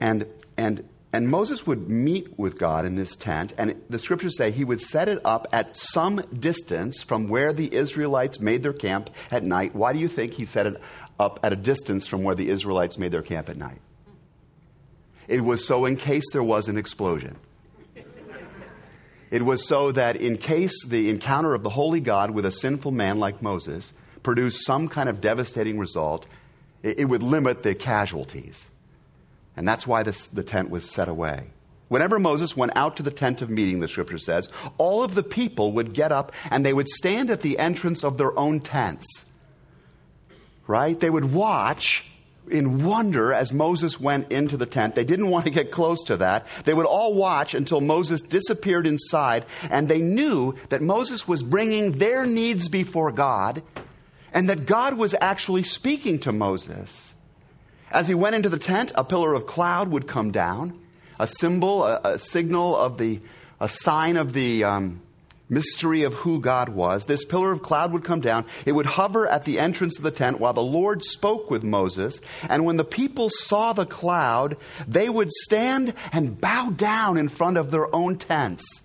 And, 0.00 0.26
and, 0.56 0.88
and 1.12 1.28
Moses 1.28 1.66
would 1.66 1.88
meet 1.88 2.38
with 2.38 2.58
God 2.58 2.84
in 2.84 2.96
this 2.96 3.14
tent, 3.14 3.52
and 3.56 3.80
the 3.88 3.98
scriptures 3.98 4.36
say 4.36 4.50
he 4.50 4.64
would 4.64 4.80
set 4.80 5.08
it 5.08 5.20
up 5.24 5.46
at 5.52 5.76
some 5.76 6.22
distance 6.38 7.02
from 7.02 7.28
where 7.28 7.52
the 7.52 7.72
Israelites 7.72 8.40
made 8.40 8.62
their 8.62 8.72
camp 8.72 9.10
at 9.30 9.44
night. 9.44 9.74
Why 9.74 9.92
do 9.92 9.98
you 9.98 10.08
think 10.08 10.34
he 10.34 10.46
set 10.46 10.66
it 10.66 10.80
up 11.20 11.40
at 11.42 11.52
a 11.52 11.56
distance 11.56 12.06
from 12.06 12.24
where 12.24 12.34
the 12.34 12.48
Israelites 12.48 12.98
made 12.98 13.12
their 13.12 13.22
camp 13.22 13.48
at 13.48 13.56
night? 13.56 13.80
It 15.28 15.42
was 15.42 15.64
so 15.64 15.84
in 15.84 15.96
case 15.96 16.24
there 16.32 16.42
was 16.42 16.68
an 16.68 16.76
explosion. 16.76 17.36
It 19.30 19.42
was 19.42 19.66
so 19.66 19.92
that 19.92 20.16
in 20.16 20.36
case 20.36 20.84
the 20.84 21.08
encounter 21.08 21.54
of 21.54 21.62
the 21.62 21.70
holy 21.70 22.00
God 22.00 22.32
with 22.32 22.44
a 22.44 22.50
sinful 22.50 22.90
man 22.90 23.18
like 23.18 23.40
Moses 23.40 23.92
produced 24.22 24.66
some 24.66 24.88
kind 24.88 25.08
of 25.08 25.22
devastating 25.22 25.78
result, 25.78 26.26
it, 26.82 27.08
would 27.08 27.22
limit 27.22 27.62
the 27.62 27.74
casualties. 27.74 28.68
And 29.56 29.66
that's 29.66 29.86
why 29.86 30.02
this, 30.02 30.26
the 30.26 30.42
tent 30.42 30.70
was 30.70 30.88
set 30.88 31.08
away. 31.08 31.50
Whenever 31.88 32.18
Moses 32.18 32.56
went 32.56 32.72
out 32.74 32.96
to 32.96 33.02
the 33.02 33.10
tent 33.10 33.42
of 33.42 33.50
meeting, 33.50 33.80
the 33.80 33.88
scripture 33.88 34.18
says, 34.18 34.48
all 34.78 35.04
of 35.04 35.14
the 35.14 35.22
people 35.22 35.72
would 35.72 35.92
get 35.92 36.10
up 36.10 36.32
and 36.50 36.64
they 36.64 36.72
would 36.72 36.88
stand 36.88 37.30
at 37.30 37.42
the 37.42 37.58
entrance 37.58 38.02
of 38.02 38.16
their 38.16 38.36
own 38.38 38.60
tents. 38.60 39.26
Right? 40.66 40.98
They 40.98 41.10
would 41.10 41.32
watch 41.32 42.06
in 42.50 42.84
wonder 42.84 43.32
as 43.32 43.52
Moses 43.52 44.00
went 44.00 44.32
into 44.32 44.56
the 44.56 44.66
tent. 44.66 44.94
They 44.94 45.04
didn't 45.04 45.28
want 45.28 45.44
to 45.44 45.50
get 45.50 45.70
close 45.70 46.02
to 46.04 46.16
that. 46.18 46.46
They 46.64 46.74
would 46.74 46.86
all 46.86 47.14
watch 47.14 47.54
until 47.54 47.80
Moses 47.80 48.20
disappeared 48.20 48.86
inside, 48.86 49.44
and 49.70 49.88
they 49.88 50.00
knew 50.00 50.56
that 50.68 50.82
Moses 50.82 51.28
was 51.28 51.42
bringing 51.42 51.98
their 51.98 52.26
needs 52.26 52.68
before 52.68 53.12
God 53.12 53.62
and 54.32 54.48
that 54.48 54.66
God 54.66 54.94
was 54.94 55.14
actually 55.20 55.62
speaking 55.62 56.18
to 56.20 56.32
Moses. 56.32 57.14
As 57.90 58.08
he 58.08 58.14
went 58.14 58.34
into 58.34 58.48
the 58.48 58.58
tent, 58.58 58.92
a 58.94 59.04
pillar 59.04 59.34
of 59.34 59.46
cloud 59.46 59.88
would 59.88 60.08
come 60.08 60.30
down, 60.30 60.78
a 61.18 61.26
symbol, 61.26 61.84
a, 61.84 62.00
a 62.04 62.18
signal 62.18 62.74
of 62.74 62.98
the, 62.98 63.20
a 63.60 63.68
sign 63.68 64.16
of 64.16 64.32
the, 64.32 64.64
um, 64.64 65.02
mystery 65.52 66.02
of 66.02 66.14
who 66.14 66.40
God 66.40 66.70
was, 66.70 67.04
this 67.04 67.26
pillar 67.26 67.52
of 67.52 67.62
cloud 67.62 67.92
would 67.92 68.04
come 68.04 68.22
down. 68.22 68.46
It 68.64 68.72
would 68.72 68.86
hover 68.86 69.28
at 69.28 69.44
the 69.44 69.58
entrance 69.58 69.98
of 69.98 70.02
the 70.02 70.10
tent 70.10 70.40
while 70.40 70.54
the 70.54 70.62
Lord 70.62 71.04
spoke 71.04 71.50
with 71.50 71.62
Moses. 71.62 72.20
And 72.48 72.64
when 72.64 72.78
the 72.78 72.84
people 72.84 73.28
saw 73.30 73.74
the 73.74 73.84
cloud, 73.84 74.56
they 74.88 75.10
would 75.10 75.30
stand 75.30 75.92
and 76.10 76.40
bow 76.40 76.70
down 76.70 77.18
in 77.18 77.28
front 77.28 77.58
of 77.58 77.70
their 77.70 77.94
own 77.94 78.16
tents. 78.16 78.80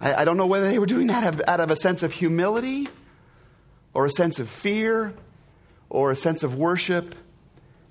I, 0.00 0.14
I 0.14 0.24
don't 0.24 0.38
know 0.38 0.46
whether 0.46 0.68
they 0.68 0.78
were 0.78 0.86
doing 0.86 1.08
that 1.08 1.46
out 1.46 1.60
of 1.60 1.70
a 1.70 1.76
sense 1.76 2.02
of 2.02 2.12
humility 2.12 2.88
or 3.96 4.04
a 4.04 4.10
sense 4.10 4.38
of 4.38 4.50
fear 4.50 5.14
or 5.88 6.10
a 6.10 6.16
sense 6.16 6.42
of 6.42 6.54
worship, 6.54 7.14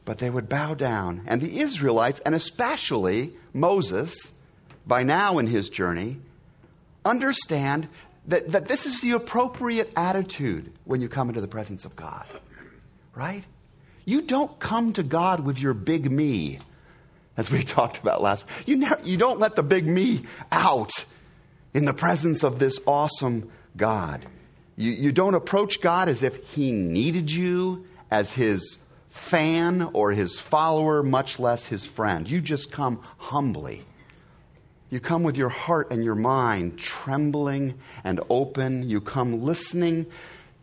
but 0.06 0.20
they 0.20 0.30
would 0.30 0.48
bow 0.48 0.76
down. 0.76 1.24
And 1.26 1.42
the 1.42 1.62
Israelites, 1.62 2.20
and 2.20 2.36
especially 2.36 3.34
Moses, 3.54 4.16
by 4.86 5.02
now 5.02 5.40
in 5.40 5.48
his 5.48 5.68
journey, 5.68 6.18
understand 7.04 7.88
that, 8.28 8.52
that 8.52 8.68
this 8.68 8.86
is 8.86 9.02
the 9.02 9.14
appropriate 9.14 9.92
attitude 9.98 10.72
when 10.84 11.02
you 11.02 11.10
come 11.10 11.28
into 11.30 11.42
the 11.42 11.48
presence 11.48 11.86
of 11.86 11.96
God, 11.96 12.28
right? 13.16 13.44
You 14.06 14.22
don't 14.22 14.60
come 14.60 14.94
to 14.94 15.02
God 15.02 15.40
with 15.40 15.58
your 15.58 15.74
big 15.74 16.12
me, 16.12 16.60
as 17.36 17.50
we 17.50 17.64
talked 17.64 17.98
about 17.98 18.22
last. 18.22 18.46
You, 18.68 18.88
you 19.04 19.18
don't 19.18 19.40
let 19.40 19.56
the 19.56 19.64
big 19.64 19.88
me 19.88 20.26
out 20.52 20.92
in 21.74 21.86
the 21.86 21.96
presence 21.96 22.44
of 22.44 22.60
this 22.60 22.80
awesome 22.86 23.52
God. 23.76 24.24
You, 24.78 24.92
you 24.92 25.12
don't 25.12 25.36
approach 25.36 25.82
God 25.82 26.10
as 26.10 26.24
if 26.24 26.36
He 26.52 26.72
needed 26.72 27.32
you 27.32 27.86
as 28.12 28.34
His 28.34 28.78
fan 29.10 29.90
or 29.94 30.12
His 30.12 30.40
follower, 30.40 31.04
much 31.04 31.40
less 31.40 31.66
His 31.66 31.86
friend. 31.86 32.30
You 32.30 32.42
just 32.42 32.72
come 32.72 33.00
humbly 33.18 33.84
you 34.90 35.00
come 35.00 35.24
with 35.24 35.36
your 35.36 35.50
heart 35.50 35.92
and 35.92 36.04
your 36.04 36.16
mind 36.16 36.78
trembling 36.78 37.74
and 38.04 38.22
open. 38.30 38.88
You 38.88 39.02
come 39.02 39.44
listening 39.44 40.06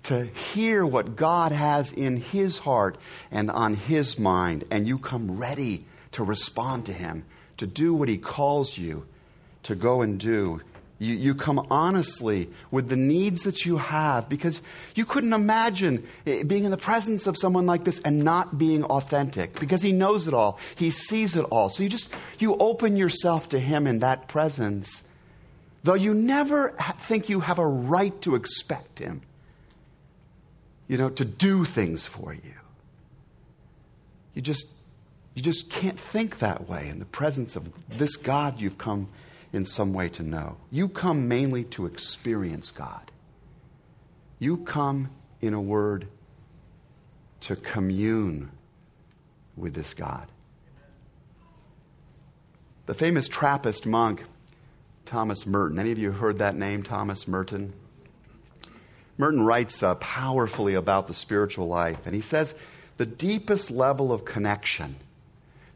to 0.05 0.25
hear 0.25 0.87
what 0.87 1.17
God 1.17 1.53
has 1.53 1.93
in 1.93 2.17
His 2.17 2.59
heart 2.59 2.97
and 3.31 3.51
on 3.51 3.75
His 3.75 4.19
mind. 4.19 4.65
And 4.71 4.87
you 4.87 4.99
come 4.99 5.39
ready 5.39 5.85
to 6.13 6.25
respond 6.25 6.87
to 6.87 6.93
Him, 6.93 7.25
to 7.57 7.67
do 7.67 7.95
what 7.95 8.09
He 8.09 8.17
calls 8.17 8.79
you 8.79 9.07
to 9.65 9.75
go 9.75 10.03
and 10.03 10.19
do. 10.19 10.61
You, 11.03 11.17
you 11.17 11.35
come 11.35 11.67
honestly 11.69 12.49
with 12.71 12.89
the 12.89 12.97
needs 12.97 13.43
that 13.43 13.65
you 13.65 13.77
have 13.77 14.29
because 14.29 14.63
you 14.95 15.05
couldn't 15.05 15.33
imagine 15.33 16.07
being 16.25 16.63
in 16.63 16.71
the 16.71 16.77
presence 16.77 17.27
of 17.27 17.37
someone 17.37 17.67
like 17.67 17.83
this 17.83 17.99
and 18.05 18.23
not 18.23 18.57
being 18.57 18.85
authentic 18.85 19.59
because 19.59 19.83
he 19.83 19.91
knows 19.91 20.29
it 20.29 20.35
all. 20.35 20.61
He 20.77 20.93
sees 20.93 21.35
it 21.35 21.43
all. 21.47 21.71
So 21.71 21.83
you 21.83 21.89
just, 21.89 22.15
you 22.39 22.57
open 22.57 22.97
yourself 22.97 23.49
to 23.49 23.59
him 23.59 23.89
in 23.89 23.99
that 23.99 24.29
presence, 24.29 25.03
though 25.83 25.95
you 25.95 26.15
never 26.15 26.73
think 27.01 27.29
you 27.29 27.41
have 27.41 27.59
a 27.59 27.67
right 27.67 28.19
to 28.23 28.37
expect 28.37 29.01
him, 29.01 29.23
you 30.87 30.99
know, 30.99 31.11
to 31.11 31.25
do 31.25 31.65
things 31.65 32.07
for 32.07 32.33
you. 32.33 32.55
You 34.35 34.43
just, 34.43 34.73
you 35.35 35.43
just 35.43 35.69
can't 35.69 35.99
think 35.99 36.39
that 36.39 36.69
way 36.69 36.89
in 36.89 37.01
the 37.01 37.07
presence 37.07 37.57
of 37.57 37.69
this 37.89 38.15
God 38.15 38.61
you've 38.61 38.79
come 38.79 39.09
in 39.53 39.67
some 39.67 39.93
way 39.93 40.09
to 40.11 40.23
know. 40.23 40.57
You 40.71 40.89
come 40.89 41.29
mainly 41.29 41.65
to 41.65 41.87
experience 41.87 42.71
God. 42.71 43.11
You 44.39 44.59
come, 44.59 45.11
in 45.41 45.55
a 45.55 45.61
word, 45.61 46.09
to 47.41 47.57
commune 47.57 48.51
with 49.57 49.75
this 49.75 49.95
God. 49.95 50.27
The 52.87 52.95
famous 52.95 53.29
Trappist 53.29 53.87
monk, 53.87 54.25
Thomas 55.07 55.47
Merton. 55.47 55.79
Any 55.79 55.93
of 55.93 55.99
you 55.99 56.13
heard 56.13 56.39
that 56.39 56.57
name, 56.57 56.83
Thomas 56.83 57.29
Merton? 57.29 57.73
Merton 59.19 59.45
writes 59.45 59.83
uh, 59.83 59.95
powerfully 59.97 60.75
about 60.75 61.07
the 61.07 61.15
spiritual 61.15 61.69
life, 61.69 62.07
and 62.07 62.15
he 62.15 62.23
says 62.23 62.55
the 62.97 63.07
deepest 63.07 63.71
level 63.71 64.11
of 64.11 64.25
connection, 64.25 64.97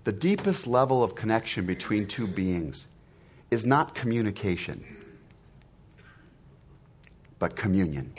the 0.04 0.12
deepest 0.12 0.66
level 0.66 1.04
of 1.04 1.14
connection 1.14 1.66
between 1.66 2.06
two 2.06 2.26
beings 2.26 2.86
is 3.50 3.64
not 3.64 3.94
communication, 3.94 4.84
but 7.38 7.56
communion. 7.56 8.12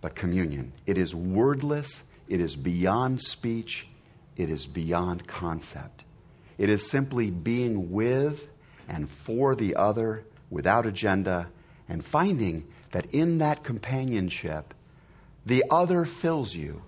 But 0.00 0.14
communion. 0.14 0.72
It 0.86 0.98
is 0.98 1.14
wordless, 1.14 2.02
it 2.28 2.40
is 2.40 2.54
beyond 2.54 3.20
speech, 3.20 3.86
it 4.36 4.50
is 4.50 4.66
beyond 4.66 5.26
concept. 5.26 6.04
It 6.58 6.70
is 6.70 6.88
simply 6.88 7.30
being 7.30 7.90
with 7.90 8.48
and 8.88 9.08
for 9.08 9.54
the 9.54 9.76
other 9.76 10.24
without 10.50 10.86
agenda 10.86 11.48
and 11.88 12.04
finding 12.04 12.66
that 12.92 13.06
in 13.06 13.38
that 13.38 13.62
companionship, 13.62 14.72
the 15.44 15.64
other 15.70 16.04
fills 16.04 16.54
you, 16.54 16.82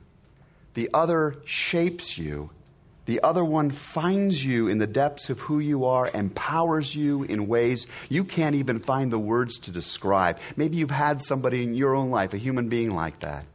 the 0.74 0.90
other 0.94 1.36
shapes 1.44 2.16
you, 2.16 2.50
the 3.08 3.22
other 3.22 3.42
one 3.42 3.70
finds 3.70 4.44
you 4.44 4.68
in 4.68 4.76
the 4.76 4.86
depths 4.86 5.30
of 5.30 5.40
who 5.40 5.60
you 5.60 5.86
are, 5.86 6.10
empowers 6.12 6.94
you 6.94 7.22
in 7.22 7.48
ways 7.48 7.86
you 8.10 8.22
can't 8.22 8.54
even 8.54 8.80
find 8.80 9.10
the 9.10 9.18
words 9.18 9.60
to 9.60 9.70
describe. 9.70 10.38
Maybe 10.56 10.76
you've 10.76 10.90
had 10.90 11.22
somebody 11.22 11.62
in 11.62 11.74
your 11.74 11.94
own 11.94 12.10
life, 12.10 12.34
a 12.34 12.36
human 12.36 12.68
being 12.68 12.94
like 12.94 13.20
that. 13.20 13.46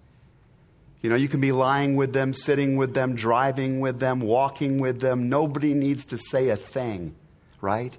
You 1.03 1.11
know, 1.11 1.15
you 1.15 1.27
can 1.27 1.39
be 1.39 1.51
lying 1.51 1.95
with 1.95 2.13
them, 2.13 2.33
sitting 2.33 2.77
with 2.77 2.95
them, 2.95 3.13
driving 3.13 3.79
with 3.79 3.99
them, 3.99 4.21
walking 4.21 4.79
with 4.79 4.99
them. 4.99 5.29
Nobody 5.29 5.75
needs 5.75 6.05
to 6.05 6.17
say 6.17 6.49
a 6.49 6.55
thing, 6.55 7.13
right? 7.61 7.93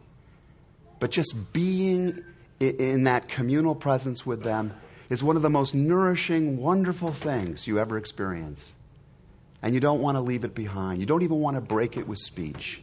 But 0.99 1.12
just 1.12 1.52
being 1.52 2.25
in 2.58 3.04
that 3.04 3.28
communal 3.28 3.76
presence 3.76 4.26
with 4.26 4.42
them 4.42 4.73
is 5.08 5.23
one 5.23 5.37
of 5.37 5.42
the 5.42 5.50
most 5.50 5.73
nourishing, 5.73 6.56
wonderful 6.56 7.12
things 7.12 7.68
you 7.68 7.78
ever 7.78 7.96
experience 7.96 8.75
and 9.62 9.75
you 9.75 9.80
don't 9.80 10.00
want 10.00 10.16
to 10.16 10.20
leave 10.20 10.44
it 10.44 10.54
behind. 10.54 11.00
You 11.00 11.06
don't 11.06 11.23
even 11.23 11.40
want 11.40 11.56
to 11.56 11.61
break 11.61 11.96
it 11.96 12.06
with 12.06 12.18
speech. 12.18 12.82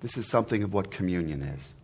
This 0.00 0.16
is 0.16 0.26
something 0.26 0.62
of 0.62 0.72
what 0.72 0.90
communion 0.90 1.42
is. 1.42 1.74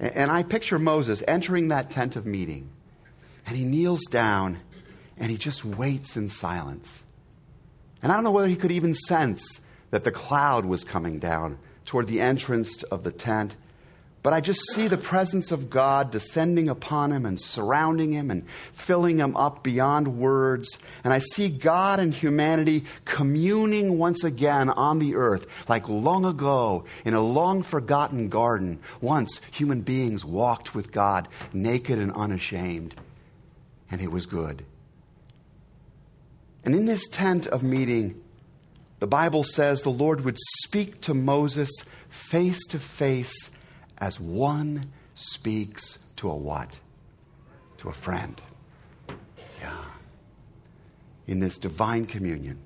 And 0.00 0.30
I 0.30 0.42
picture 0.42 0.78
Moses 0.78 1.22
entering 1.28 1.68
that 1.68 1.90
tent 1.90 2.16
of 2.16 2.26
meeting, 2.26 2.70
and 3.46 3.56
he 3.56 3.64
kneels 3.64 4.04
down 4.06 4.58
and 5.16 5.30
he 5.30 5.36
just 5.36 5.64
waits 5.64 6.16
in 6.16 6.28
silence. 6.28 7.04
And 8.02 8.10
I 8.10 8.16
don't 8.16 8.24
know 8.24 8.32
whether 8.32 8.48
he 8.48 8.56
could 8.56 8.72
even 8.72 8.94
sense 8.94 9.60
that 9.90 10.02
the 10.04 10.10
cloud 10.10 10.64
was 10.64 10.82
coming 10.82 11.20
down 11.20 11.58
toward 11.84 12.08
the 12.08 12.20
entrance 12.20 12.82
of 12.84 13.04
the 13.04 13.12
tent 13.12 13.54
but 14.24 14.32
I 14.32 14.40
just 14.40 14.72
see 14.72 14.88
the 14.88 14.96
presence 14.96 15.52
of 15.52 15.68
God 15.68 16.10
descending 16.10 16.70
upon 16.70 17.12
him 17.12 17.26
and 17.26 17.38
surrounding 17.38 18.10
him 18.12 18.30
and 18.30 18.48
filling 18.72 19.18
him 19.18 19.36
up 19.36 19.62
beyond 19.62 20.16
words. 20.16 20.78
And 21.04 21.12
I 21.12 21.18
see 21.18 21.50
God 21.50 22.00
and 22.00 22.14
humanity 22.14 22.86
communing 23.04 23.98
once 23.98 24.24
again 24.24 24.70
on 24.70 24.98
the 24.98 25.16
earth, 25.16 25.46
like 25.68 25.90
long 25.90 26.24
ago 26.24 26.86
in 27.04 27.12
a 27.12 27.20
long 27.20 27.62
forgotten 27.62 28.30
garden. 28.30 28.80
Once 29.02 29.42
human 29.52 29.82
beings 29.82 30.24
walked 30.24 30.74
with 30.74 30.90
God 30.90 31.28
naked 31.52 31.98
and 31.98 32.10
unashamed, 32.14 32.94
and 33.90 34.00
it 34.00 34.10
was 34.10 34.24
good. 34.24 34.64
And 36.64 36.74
in 36.74 36.86
this 36.86 37.06
tent 37.08 37.46
of 37.46 37.62
meeting, 37.62 38.22
the 39.00 39.06
Bible 39.06 39.44
says 39.44 39.82
the 39.82 39.90
Lord 39.90 40.22
would 40.22 40.38
speak 40.62 41.02
to 41.02 41.12
Moses 41.12 41.70
face 42.08 42.64
to 42.68 42.78
face 42.78 43.50
as 44.04 44.20
one 44.20 44.84
speaks 45.14 45.98
to 46.16 46.28
a 46.28 46.36
what? 46.36 46.68
To 47.78 47.88
a 47.88 47.92
friend. 47.92 48.38
Yeah. 49.62 49.82
In 51.26 51.40
this 51.40 51.56
divine 51.56 52.04
communion. 52.04 52.58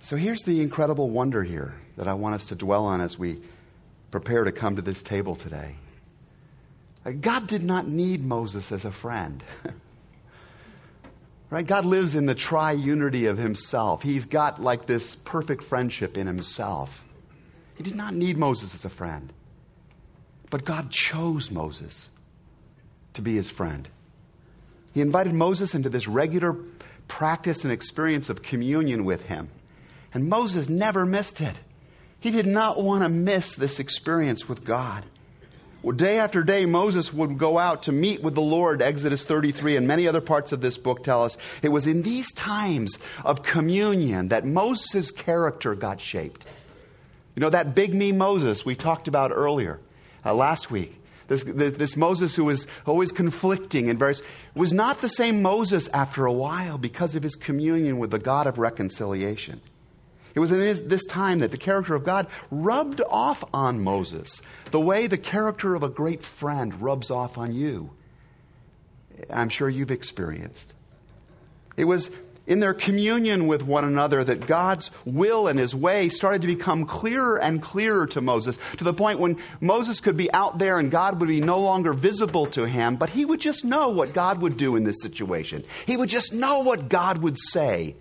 So 0.00 0.16
here's 0.16 0.40
the 0.40 0.62
incredible 0.62 1.10
wonder 1.10 1.44
here 1.44 1.74
that 1.98 2.08
I 2.08 2.14
want 2.14 2.34
us 2.34 2.46
to 2.46 2.54
dwell 2.54 2.86
on 2.86 3.02
as 3.02 3.18
we 3.18 3.42
prepare 4.10 4.42
to 4.42 4.52
come 4.52 4.76
to 4.76 4.82
this 4.82 5.02
table 5.02 5.36
today. 5.36 5.76
God 7.20 7.46
did 7.46 7.62
not 7.62 7.86
need 7.86 8.24
Moses 8.24 8.72
as 8.72 8.86
a 8.86 8.90
friend. 8.90 9.44
right? 11.50 11.66
God 11.66 11.84
lives 11.84 12.14
in 12.14 12.24
the 12.24 12.34
triunity 12.34 13.28
of 13.28 13.36
himself. 13.36 14.02
He's 14.02 14.24
got 14.24 14.62
like 14.62 14.86
this 14.86 15.14
perfect 15.14 15.62
friendship 15.62 16.16
in 16.16 16.26
himself. 16.26 17.05
He 17.76 17.82
did 17.82 17.94
not 17.94 18.14
need 18.14 18.36
Moses 18.36 18.74
as 18.74 18.84
a 18.84 18.90
friend. 18.90 19.32
But 20.50 20.64
God 20.64 20.90
chose 20.90 21.50
Moses 21.50 22.08
to 23.14 23.22
be 23.22 23.34
his 23.34 23.50
friend. 23.50 23.88
He 24.94 25.00
invited 25.00 25.34
Moses 25.34 25.74
into 25.74 25.88
this 25.88 26.08
regular 26.08 26.56
practice 27.08 27.64
and 27.64 27.72
experience 27.72 28.30
of 28.30 28.42
communion 28.42 29.04
with 29.04 29.24
him. 29.24 29.48
And 30.14 30.28
Moses 30.28 30.68
never 30.68 31.04
missed 31.04 31.40
it. 31.40 31.54
He 32.20 32.30
did 32.30 32.46
not 32.46 32.82
want 32.82 33.02
to 33.02 33.08
miss 33.08 33.54
this 33.54 33.78
experience 33.78 34.48
with 34.48 34.64
God. 34.64 35.04
Well, 35.82 35.94
day 35.94 36.18
after 36.18 36.42
day, 36.42 36.66
Moses 36.66 37.12
would 37.12 37.38
go 37.38 37.58
out 37.58 37.84
to 37.84 37.92
meet 37.92 38.22
with 38.22 38.34
the 38.34 38.40
Lord, 38.40 38.82
Exodus 38.82 39.24
33, 39.24 39.76
and 39.76 39.86
many 39.86 40.08
other 40.08 40.20
parts 40.20 40.50
of 40.50 40.60
this 40.60 40.78
book 40.78 41.04
tell 41.04 41.22
us 41.22 41.36
it 41.62 41.68
was 41.68 41.86
in 41.86 42.02
these 42.02 42.32
times 42.32 42.98
of 43.24 43.42
communion 43.42 44.28
that 44.28 44.44
Moses' 44.44 45.10
character 45.10 45.74
got 45.74 46.00
shaped. 46.00 46.44
You 47.36 47.40
know, 47.40 47.50
that 47.50 47.74
big 47.74 47.94
me 47.94 48.12
Moses 48.12 48.64
we 48.64 48.74
talked 48.74 49.08
about 49.08 49.30
earlier, 49.32 49.78
uh, 50.24 50.34
last 50.34 50.70
week, 50.70 51.00
this, 51.28 51.44
this, 51.44 51.74
this, 51.74 51.96
Moses 51.96 52.34
who 52.34 52.46
was 52.46 52.66
always 52.86 53.12
conflicting 53.12 53.90
and 53.90 53.98
various, 53.98 54.22
was 54.54 54.72
not 54.72 55.00
the 55.00 55.08
same 55.08 55.42
Moses 55.42 55.88
after 55.88 56.24
a 56.24 56.32
while 56.32 56.78
because 56.78 57.14
of 57.14 57.22
his 57.22 57.34
communion 57.36 57.98
with 57.98 58.10
the 58.10 58.18
God 58.18 58.46
of 58.46 58.58
reconciliation. 58.58 59.60
It 60.34 60.40
was 60.40 60.50
in 60.50 60.88
this 60.88 61.04
time 61.04 61.40
that 61.40 61.50
the 61.50 61.56
character 61.56 61.94
of 61.94 62.04
God 62.04 62.26
rubbed 62.50 63.00
off 63.00 63.42
on 63.52 63.82
Moses, 63.82 64.40
the 64.70 64.80
way 64.80 65.06
the 65.06 65.18
character 65.18 65.74
of 65.74 65.82
a 65.82 65.88
great 65.88 66.22
friend 66.22 66.80
rubs 66.80 67.10
off 67.10 67.38
on 67.38 67.52
you. 67.52 67.90
I'm 69.30 69.48
sure 69.48 69.68
you've 69.68 69.90
experienced. 69.90 70.72
It 71.76 71.84
was 71.84 72.10
in 72.46 72.60
their 72.60 72.74
communion 72.74 73.46
with 73.46 73.62
one 73.62 73.84
another 73.84 74.22
that 74.22 74.46
God's 74.46 74.90
will 75.04 75.48
and 75.48 75.58
his 75.58 75.74
way 75.74 76.08
started 76.08 76.42
to 76.42 76.46
become 76.46 76.86
clearer 76.86 77.40
and 77.40 77.60
clearer 77.60 78.06
to 78.08 78.20
Moses 78.20 78.58
to 78.76 78.84
the 78.84 78.94
point 78.94 79.18
when 79.18 79.38
Moses 79.60 80.00
could 80.00 80.16
be 80.16 80.32
out 80.32 80.58
there 80.58 80.78
and 80.78 80.90
God 80.90 81.18
would 81.20 81.28
be 81.28 81.40
no 81.40 81.60
longer 81.60 81.92
visible 81.92 82.46
to 82.46 82.66
him, 82.66 82.96
but 82.96 83.10
he 83.10 83.24
would 83.24 83.40
just 83.40 83.64
know 83.64 83.88
what 83.88 84.12
God 84.12 84.40
would 84.40 84.56
do 84.56 84.76
in 84.76 84.84
this 84.84 85.02
situation. 85.02 85.64
He 85.86 85.96
would 85.96 86.08
just 86.08 86.32
know 86.32 86.60
what 86.60 86.88
God 86.88 87.18
would 87.18 87.38
say 87.38 87.96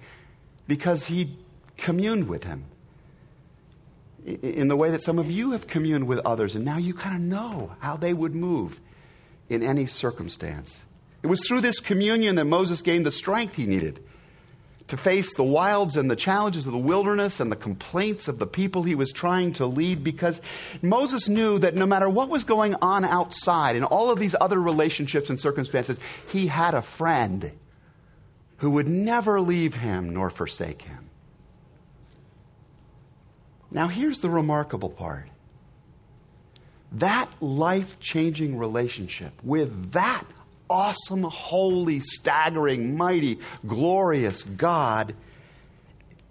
because 0.68 1.06
he 1.06 1.36
communed 1.78 2.28
with 2.28 2.44
him 2.44 2.66
in 4.26 4.68
the 4.68 4.76
way 4.76 4.90
that 4.92 5.04
some 5.04 5.20
of 5.20 5.30
you 5.30 5.52
have 5.52 5.68
communed 5.68 6.08
with 6.08 6.20
others, 6.20 6.56
and 6.56 6.66
now 6.66 6.78
you 6.78 6.94
kind 6.94 7.16
of 7.16 7.22
know 7.22 7.76
how 7.80 7.96
they 7.96 8.14
would 8.14 8.34
move 8.34 8.80
in 9.50 9.62
any 9.62 9.86
circumstance. 9.86 10.80
It 11.22 11.28
was 11.28 11.46
through 11.48 11.62
this 11.62 11.80
communion 11.80 12.36
that 12.36 12.46
Moses 12.46 12.82
gained 12.82 13.06
the 13.06 13.12
strength 13.12 13.56
he 13.56 13.66
needed 13.66 14.04
to 14.88 14.98
face 14.98 15.34
the 15.34 15.44
wilds 15.44 15.98
and 15.98 16.10
the 16.12 16.16
challenges 16.16 16.66
of 16.68 16.72
the 16.72 16.78
wilderness 16.78 17.40
and 17.40 17.52
the 17.52 17.56
complaints 17.56 18.28
of 18.28 18.38
the 18.38 18.46
people 18.46 18.84
he 18.84 18.94
was 18.94 19.12
trying 19.12 19.54
to 19.54 19.66
lead 19.66 20.04
because 20.04 20.42
Moses 20.82 21.28
knew 21.28 21.58
that 21.60 21.76
no 21.76 21.88
matter 21.88 22.08
what 22.08 22.30
was 22.30 22.44
going 22.44 22.76
on 22.82 23.04
outside 23.04 23.76
in 23.76 23.84
all 23.84 24.12
of 24.12 24.20
these 24.20 24.36
other 24.40 24.62
relationships 24.62 25.30
and 25.30 25.40
circumstances, 25.40 26.00
he 26.32 26.48
had 26.48 26.76
a 26.76 26.84
friend 26.84 27.52
who 28.58 28.72
would 28.72 28.88
never 28.88 29.42
leave 29.42 29.76
him 29.76 30.12
nor 30.12 30.30
forsake 30.30 30.84
him. 30.84 31.10
Now, 33.72 33.88
here's 33.88 34.20
the 34.20 34.30
remarkable 34.30 34.90
part 34.90 35.28
that 36.92 37.30
life 37.42 38.00
changing 38.00 38.58
relationship 38.58 39.34
with 39.44 39.92
that 39.92 40.24
awesome, 40.70 41.24
holy, 41.24 42.00
staggering, 42.00 42.98
mighty, 42.98 43.40
glorious 43.66 44.44
God, 44.44 45.16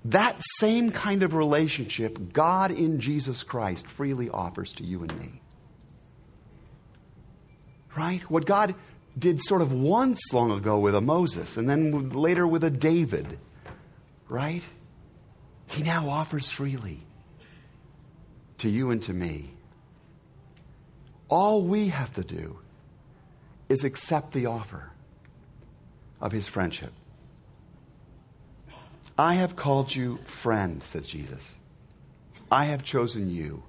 that 0.06 0.36
same 0.58 0.90
kind 0.90 1.22
of 1.22 1.34
relationship 1.34 2.32
God 2.32 2.70
in 2.70 3.00
Jesus 3.00 3.42
Christ 3.42 3.86
freely 3.86 4.28
offers 4.28 4.72
to 4.74 4.84
you 4.84 5.02
and 5.02 5.18
me. 5.18 5.40
Right? 7.96 8.20
What 8.30 8.44
God 8.44 8.74
did 9.18 9.40
sort 9.42 9.62
of 9.62 9.72
once 9.72 10.20
long 10.32 10.50
ago 10.50 10.78
with 10.78 10.94
a 10.94 11.00
Moses 11.00 11.56
and 11.56 11.68
then 11.68 12.10
later 12.10 12.46
with 12.46 12.64
a 12.64 12.70
David, 12.70 13.38
right? 14.28 14.62
He 15.68 15.82
now 15.82 16.08
offers 16.08 16.50
freely 16.50 17.00
to 18.58 18.68
you 18.68 18.90
and 18.90 19.02
to 19.04 19.12
me. 19.12 19.54
All 21.28 21.62
we 21.62 21.88
have 21.88 22.12
to 22.14 22.24
do 22.24 22.58
is 23.68 23.84
accept 23.84 24.32
the 24.32 24.46
offer 24.46 24.90
of 26.20 26.32
his 26.32 26.46
friendship. 26.46 26.92
I 29.16 29.34
have 29.34 29.56
called 29.56 29.94
you 29.94 30.18
friend, 30.24 30.82
says 30.82 31.06
Jesus. 31.06 31.54
I 32.50 32.64
have 32.66 32.82
chosen 32.82 33.30
you. 33.30 33.62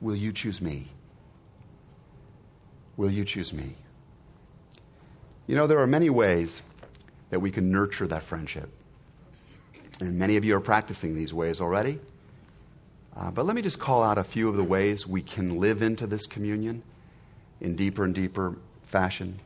Will 0.00 0.14
you 0.16 0.32
choose 0.32 0.60
me? 0.60 0.88
Will 2.96 3.10
you 3.10 3.24
choose 3.24 3.52
me? 3.52 3.74
You 5.46 5.56
know, 5.56 5.66
there 5.66 5.80
are 5.80 5.86
many 5.86 6.10
ways 6.10 6.62
that 7.30 7.40
we 7.40 7.50
can 7.50 7.70
nurture 7.70 8.06
that 8.06 8.22
friendship. 8.22 8.70
And 10.00 10.18
many 10.18 10.36
of 10.36 10.44
you 10.44 10.54
are 10.56 10.60
practicing 10.60 11.14
these 11.14 11.34
ways 11.34 11.60
already. 11.60 11.98
Uh, 13.16 13.30
but 13.32 13.46
let 13.46 13.56
me 13.56 13.62
just 13.62 13.80
call 13.80 14.02
out 14.02 14.18
a 14.18 14.24
few 14.24 14.48
of 14.48 14.56
the 14.56 14.62
ways 14.62 15.06
we 15.06 15.22
can 15.22 15.58
live 15.58 15.82
into 15.82 16.06
this 16.06 16.26
communion 16.26 16.82
in 17.60 17.74
deeper 17.74 18.04
and 18.04 18.14
deeper 18.14 18.56
fashion. 18.88 19.40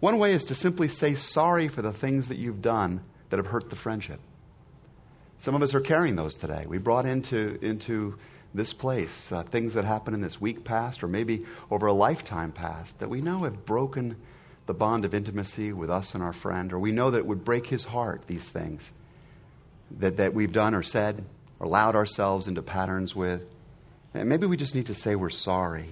One 0.00 0.18
way 0.18 0.32
is 0.32 0.44
to 0.46 0.54
simply 0.54 0.88
say 0.88 1.14
sorry 1.14 1.68
for 1.68 1.82
the 1.82 1.92
things 1.92 2.28
that 2.28 2.38
you've 2.38 2.62
done 2.62 3.02
that 3.30 3.36
have 3.36 3.46
hurt 3.46 3.70
the 3.70 3.76
friendship. 3.76 4.20
Some 5.40 5.54
of 5.54 5.62
us 5.62 5.74
are 5.74 5.80
carrying 5.80 6.16
those 6.16 6.34
today. 6.34 6.64
We 6.66 6.78
brought 6.78 7.06
into, 7.06 7.58
into 7.62 8.18
this 8.54 8.72
place 8.72 9.32
uh, 9.32 9.42
things 9.42 9.74
that 9.74 9.84
happened 9.84 10.14
in 10.14 10.20
this 10.20 10.40
week 10.40 10.64
past 10.64 11.02
or 11.02 11.08
maybe 11.08 11.44
over 11.70 11.86
a 11.86 11.92
lifetime 11.92 12.52
past 12.52 12.98
that 12.98 13.08
we 13.08 13.20
know 13.20 13.44
have 13.44 13.64
broken 13.64 14.16
the 14.66 14.74
bond 14.74 15.04
of 15.04 15.14
intimacy 15.14 15.72
with 15.72 15.90
us 15.90 16.14
and 16.14 16.22
our 16.22 16.32
friend, 16.32 16.72
or 16.72 16.78
we 16.78 16.92
know 16.92 17.10
that 17.10 17.18
it 17.18 17.26
would 17.26 17.44
break 17.44 17.66
his 17.66 17.84
heart, 17.84 18.22
these 18.26 18.48
things 18.48 18.90
that, 19.98 20.18
that 20.18 20.34
we've 20.34 20.52
done 20.52 20.74
or 20.74 20.82
said 20.82 21.24
or 21.58 21.66
allowed 21.66 21.96
ourselves 21.96 22.46
into 22.46 22.62
patterns 22.62 23.14
with. 23.14 23.42
And 24.14 24.28
maybe 24.28 24.46
we 24.46 24.56
just 24.56 24.74
need 24.74 24.86
to 24.86 24.94
say 24.94 25.16
we're 25.16 25.30
sorry. 25.30 25.88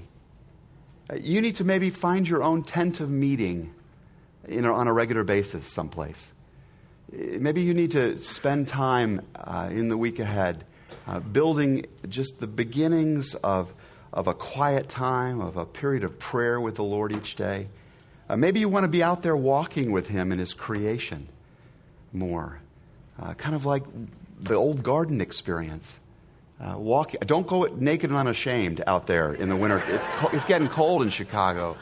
Uh, 1.10 1.16
you 1.16 1.40
need 1.40 1.56
to 1.56 1.64
maybe 1.64 1.90
find 1.90 2.28
your 2.28 2.42
own 2.42 2.62
tent 2.62 3.00
of 3.00 3.10
meeting 3.10 3.72
know, 4.48 4.74
on 4.74 4.88
a 4.88 4.92
regular 4.92 5.24
basis 5.24 5.66
someplace. 5.66 6.30
Uh, 7.12 7.38
maybe 7.38 7.62
you 7.62 7.74
need 7.74 7.92
to 7.92 8.18
spend 8.18 8.68
time 8.68 9.24
uh, 9.34 9.68
in 9.70 9.88
the 9.88 9.96
week 9.96 10.18
ahead 10.18 10.64
uh, 11.06 11.18
building 11.18 11.86
just 12.08 12.40
the 12.40 12.46
beginnings 12.46 13.34
of, 13.36 13.72
of 14.12 14.28
a 14.28 14.34
quiet 14.34 14.88
time, 14.88 15.40
of 15.40 15.56
a 15.56 15.64
period 15.64 16.04
of 16.04 16.18
prayer 16.18 16.60
with 16.60 16.76
the 16.76 16.84
Lord 16.84 17.12
each 17.12 17.36
day. 17.36 17.68
Uh, 18.28 18.36
maybe 18.36 18.60
you 18.60 18.68
want 18.68 18.84
to 18.84 18.88
be 18.88 19.02
out 19.02 19.22
there 19.22 19.36
walking 19.36 19.92
with 19.92 20.08
Him 20.08 20.30
in 20.30 20.38
His 20.38 20.54
creation 20.54 21.26
more. 22.12 22.60
Uh, 23.20 23.34
kind 23.34 23.54
of 23.54 23.64
like 23.66 23.82
the 24.40 24.54
old 24.54 24.82
garden 24.82 25.20
experience. 25.20 25.94
Uh, 26.60 26.76
walk, 26.76 27.12
don't 27.24 27.46
go 27.46 27.62
naked 27.64 28.10
and 28.10 28.18
unashamed 28.18 28.82
out 28.86 29.06
there 29.06 29.32
in 29.32 29.48
the 29.48 29.56
winter. 29.56 29.82
It's, 29.88 30.10
it's 30.34 30.44
getting 30.44 30.68
cold 30.68 31.02
in 31.02 31.08
Chicago. 31.08 31.76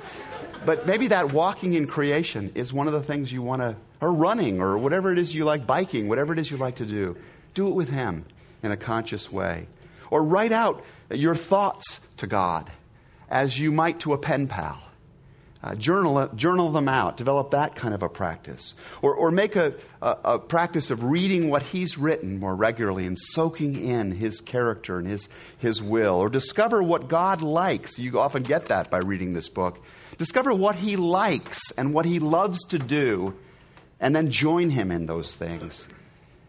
But 0.64 0.86
maybe 0.86 1.08
that 1.08 1.32
walking 1.32 1.74
in 1.74 1.88
creation 1.88 2.52
is 2.54 2.72
one 2.72 2.86
of 2.86 2.92
the 2.92 3.02
things 3.02 3.32
you 3.32 3.42
want 3.42 3.62
to, 3.62 3.76
or 4.00 4.12
running, 4.12 4.60
or 4.60 4.78
whatever 4.78 5.12
it 5.12 5.18
is 5.18 5.34
you 5.34 5.44
like, 5.44 5.66
biking, 5.66 6.08
whatever 6.08 6.32
it 6.32 6.38
is 6.38 6.50
you 6.50 6.56
like 6.56 6.76
to 6.76 6.86
do. 6.86 7.16
Do 7.54 7.68
it 7.68 7.74
with 7.74 7.88
Him 7.88 8.24
in 8.62 8.70
a 8.70 8.76
conscious 8.76 9.32
way. 9.32 9.66
Or 10.10 10.22
write 10.22 10.52
out 10.52 10.84
your 11.10 11.34
thoughts 11.34 12.00
to 12.18 12.26
God 12.26 12.70
as 13.28 13.58
you 13.58 13.72
might 13.72 14.00
to 14.00 14.12
a 14.12 14.18
pen 14.18 14.46
pal. 14.46 14.80
Uh, 15.60 15.74
journal, 15.74 16.28
journal 16.36 16.70
them 16.70 16.88
out, 16.88 17.16
develop 17.16 17.50
that 17.50 17.74
kind 17.74 17.92
of 17.92 18.02
a 18.04 18.08
practice. 18.08 18.74
Or, 19.02 19.12
or 19.14 19.32
make 19.32 19.56
a, 19.56 19.74
a, 20.00 20.16
a, 20.24 20.38
practice 20.38 20.90
of 20.90 21.02
reading 21.02 21.50
what 21.50 21.62
he's 21.62 21.98
written 21.98 22.38
more 22.38 22.54
regularly 22.54 23.06
and 23.06 23.18
soaking 23.18 23.76
in 23.76 24.12
his 24.12 24.40
character 24.40 25.00
and 25.00 25.08
his, 25.08 25.28
his 25.58 25.82
will. 25.82 26.14
Or 26.14 26.28
discover 26.28 26.80
what 26.80 27.08
God 27.08 27.42
likes. 27.42 27.98
You 27.98 28.20
often 28.20 28.44
get 28.44 28.66
that 28.66 28.88
by 28.88 28.98
reading 28.98 29.32
this 29.32 29.48
book. 29.48 29.82
Discover 30.16 30.54
what 30.54 30.76
he 30.76 30.94
likes 30.96 31.72
and 31.72 31.92
what 31.92 32.06
he 32.06 32.20
loves 32.20 32.64
to 32.66 32.78
do 32.78 33.34
And 34.00 34.14
then 34.14 34.30
join 34.30 34.70
Him 34.70 34.90
in 34.90 35.06
those 35.06 35.34
things 35.34 35.86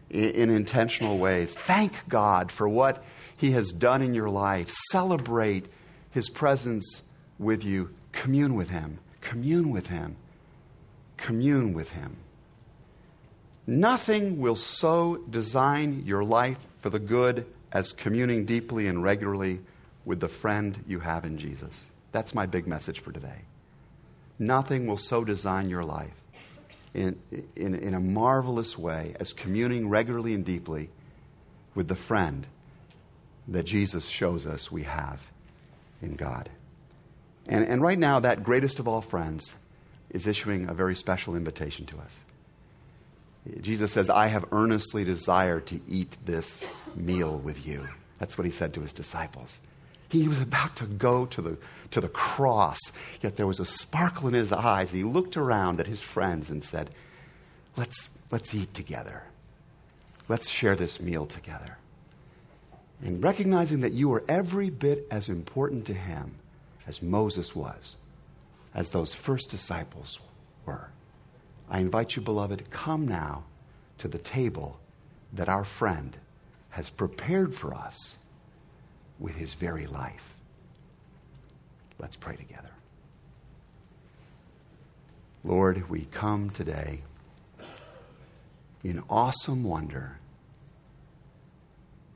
in, 0.10 0.30
in 0.30 0.50
intentional 0.50 1.17
ways. 1.17 1.54
Thank 1.54 2.08
God 2.08 2.52
for 2.52 2.67
what 2.67 3.04
He 3.38 3.52
has 3.52 3.72
done 3.72 4.02
in 4.02 4.13
your 4.13 4.30
life. 4.30 4.69
Celebrate 4.91 5.65
His 6.12 6.30
presence 6.30 7.02
with 7.38 7.63
you. 7.63 7.89
Commune 8.12 8.56
with 8.56 8.69
Him. 8.69 9.00
Commune 9.22 9.69
with 9.69 9.88
Him. 9.88 10.15
Commune 11.17 11.74
with 11.74 11.91
Him. 11.91 12.17
Nothing 13.67 14.39
will 14.39 14.56
so 14.56 15.17
design 15.30 16.04
your 16.06 16.24
life 16.24 16.58
for 16.82 16.89
the 16.89 17.00
good 17.00 17.45
as 17.72 17.91
communing 17.91 18.45
deeply 18.45 18.88
and 18.88 19.04
regularly 19.04 19.60
with 20.06 20.19
the 20.19 20.28
friend 20.28 20.84
you 20.88 21.00
have 21.00 21.26
in 21.26 21.38
Jesus. 21.38 21.86
That's 22.12 22.34
my 22.34 22.45
big 22.45 22.65
message 22.65 23.00
for 23.00 23.12
today. 23.12 23.41
Nothing 24.39 24.88
will 24.88 24.98
so 24.98 25.24
design 25.24 25.69
your 25.69 25.84
life 25.84 26.15
in, 26.93 27.19
in, 27.56 27.76
in 27.76 27.93
a 27.93 28.00
marvelous 28.00 28.78
way 28.78 29.15
as 29.19 29.34
communing 29.34 29.89
regularly 29.89 30.34
and 30.34 30.43
deeply 30.43 30.89
with 31.76 31.88
the 31.88 31.95
friend 31.95 32.48
that 33.50 33.65
Jesus 33.65 34.08
shows 34.08 34.48
us 34.48 34.72
we 34.72 34.84
have 34.84 35.22
in 36.02 36.15
God. 36.15 36.50
And, 37.49 37.65
and 37.65 37.81
right 37.81 37.97
now, 37.97 38.19
that 38.19 38.43
greatest 38.43 38.79
of 38.79 38.88
all 38.88 39.01
friends 39.01 39.51
is 40.12 40.27
issuing 40.27 40.69
a 40.69 40.73
very 40.73 40.95
special 40.95 41.35
invitation 41.35 41.88
to 41.88 41.97
us. 41.97 42.19
Jesus 43.62 43.91
says, 43.91 44.09
I 44.09 44.27
have 44.27 44.45
earnestly 44.51 45.03
desired 45.03 45.65
to 45.67 45.79
eat 45.89 46.15
this 46.23 46.63
meal 46.95 47.39
with 47.39 47.65
you. 47.65 47.88
That's 48.19 48.38
what 48.38 48.45
he 48.45 48.51
said 48.51 48.75
to 48.75 48.81
his 48.81 48.93
disciples. 48.93 49.59
He 50.09 50.27
was 50.27 50.39
about 50.39 50.75
to 50.77 50.85
go 50.85 51.25
to 51.25 51.41
the, 51.41 51.57
to 51.91 52.01
the 52.01 52.09
cross, 52.09 52.79
yet 53.21 53.35
there 53.35 53.47
was 53.47 53.59
a 53.59 53.65
sparkle 53.65 54.27
in 54.27 54.35
his 54.35 54.51
eyes. 54.51 54.91
He 54.91 55.03
looked 55.03 55.35
around 55.35 55.79
at 55.79 55.88
his 55.88 56.01
friends 56.01 56.49
and 56.51 56.63
said, 56.63 56.91
Let's, 57.75 58.09
let's 58.31 58.53
eat 58.53 58.73
together. 58.73 59.23
Let's 60.27 60.49
share 60.49 60.75
this 60.75 60.99
meal 60.99 61.25
together. 61.25 61.77
And 63.03 63.23
recognizing 63.23 63.81
that 63.81 63.93
you 63.93 64.13
are 64.13 64.23
every 64.27 64.69
bit 64.69 65.07
as 65.09 65.29
important 65.29 65.85
to 65.85 65.93
him 65.93 66.35
as 66.89 67.04
Moses 67.04 67.56
was, 67.56 67.97
as 68.73 68.89
those 68.89 69.13
first 69.13 69.52
disciples 69.52 70.19
were. 70.65 70.89
I 71.69 71.80
invite 71.80 72.15
you, 72.15 72.21
beloved, 72.23 72.71
come 72.71 73.08
now 73.08 73.43
to 73.99 74.08
the 74.08 74.17
table 74.17 74.80
that 75.34 75.47
our 75.47 75.63
friend 75.63 76.17
has 76.71 76.89
prepared 76.89 77.54
for 77.54 77.75
us 77.75 78.17
with 79.19 79.36
his 79.36 79.54
very 79.54 79.86
life. 79.86 80.36
Let's 81.99 82.15
pray 82.15 82.36
together. 82.36 82.71
Lord, 85.43 85.89
we 85.91 86.06
come 86.06 86.49
today 86.49 87.02
in 88.84 89.04
awesome 89.10 89.63
wonder 89.63 90.17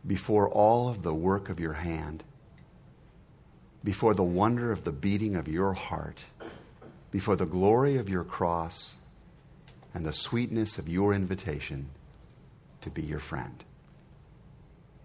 before 0.07 0.49
all 0.49 0.89
of 0.89 1.03
the 1.03 1.13
work 1.13 1.49
of 1.49 1.59
your 1.59 1.73
hand, 1.73 2.23
before 3.83 4.13
the 4.13 4.23
wonder 4.23 4.71
of 4.71 4.83
the 4.83 4.91
beating 4.91 5.35
of 5.35 5.47
your 5.47 5.73
heart, 5.73 6.23
before 7.11 7.35
the 7.35 7.45
glory 7.45 7.97
of 7.97 8.09
your 8.09 8.23
cross 8.23 8.95
and 9.93 10.05
the 10.05 10.13
sweetness 10.13 10.77
of 10.77 10.87
your 10.87 11.13
invitation 11.13 11.89
to 12.81 12.89
be 12.89 13.01
your 13.01 13.19
friend. 13.19 13.63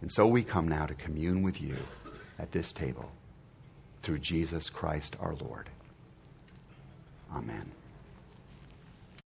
And 0.01 0.11
so 0.11 0.27
we 0.27 0.43
come 0.43 0.69
now 0.69 0.87
to 0.87 0.95
commune 0.95 1.43
with 1.43 1.61
you 1.61 1.77
at 2.39 2.53
this 2.53 2.73
table 2.73 3.11
through 4.03 4.19
Jesus 4.21 4.71
Christ 4.71 5.17
our 5.21 5.35
Lord. 5.35 5.69
Amen. 7.35 7.71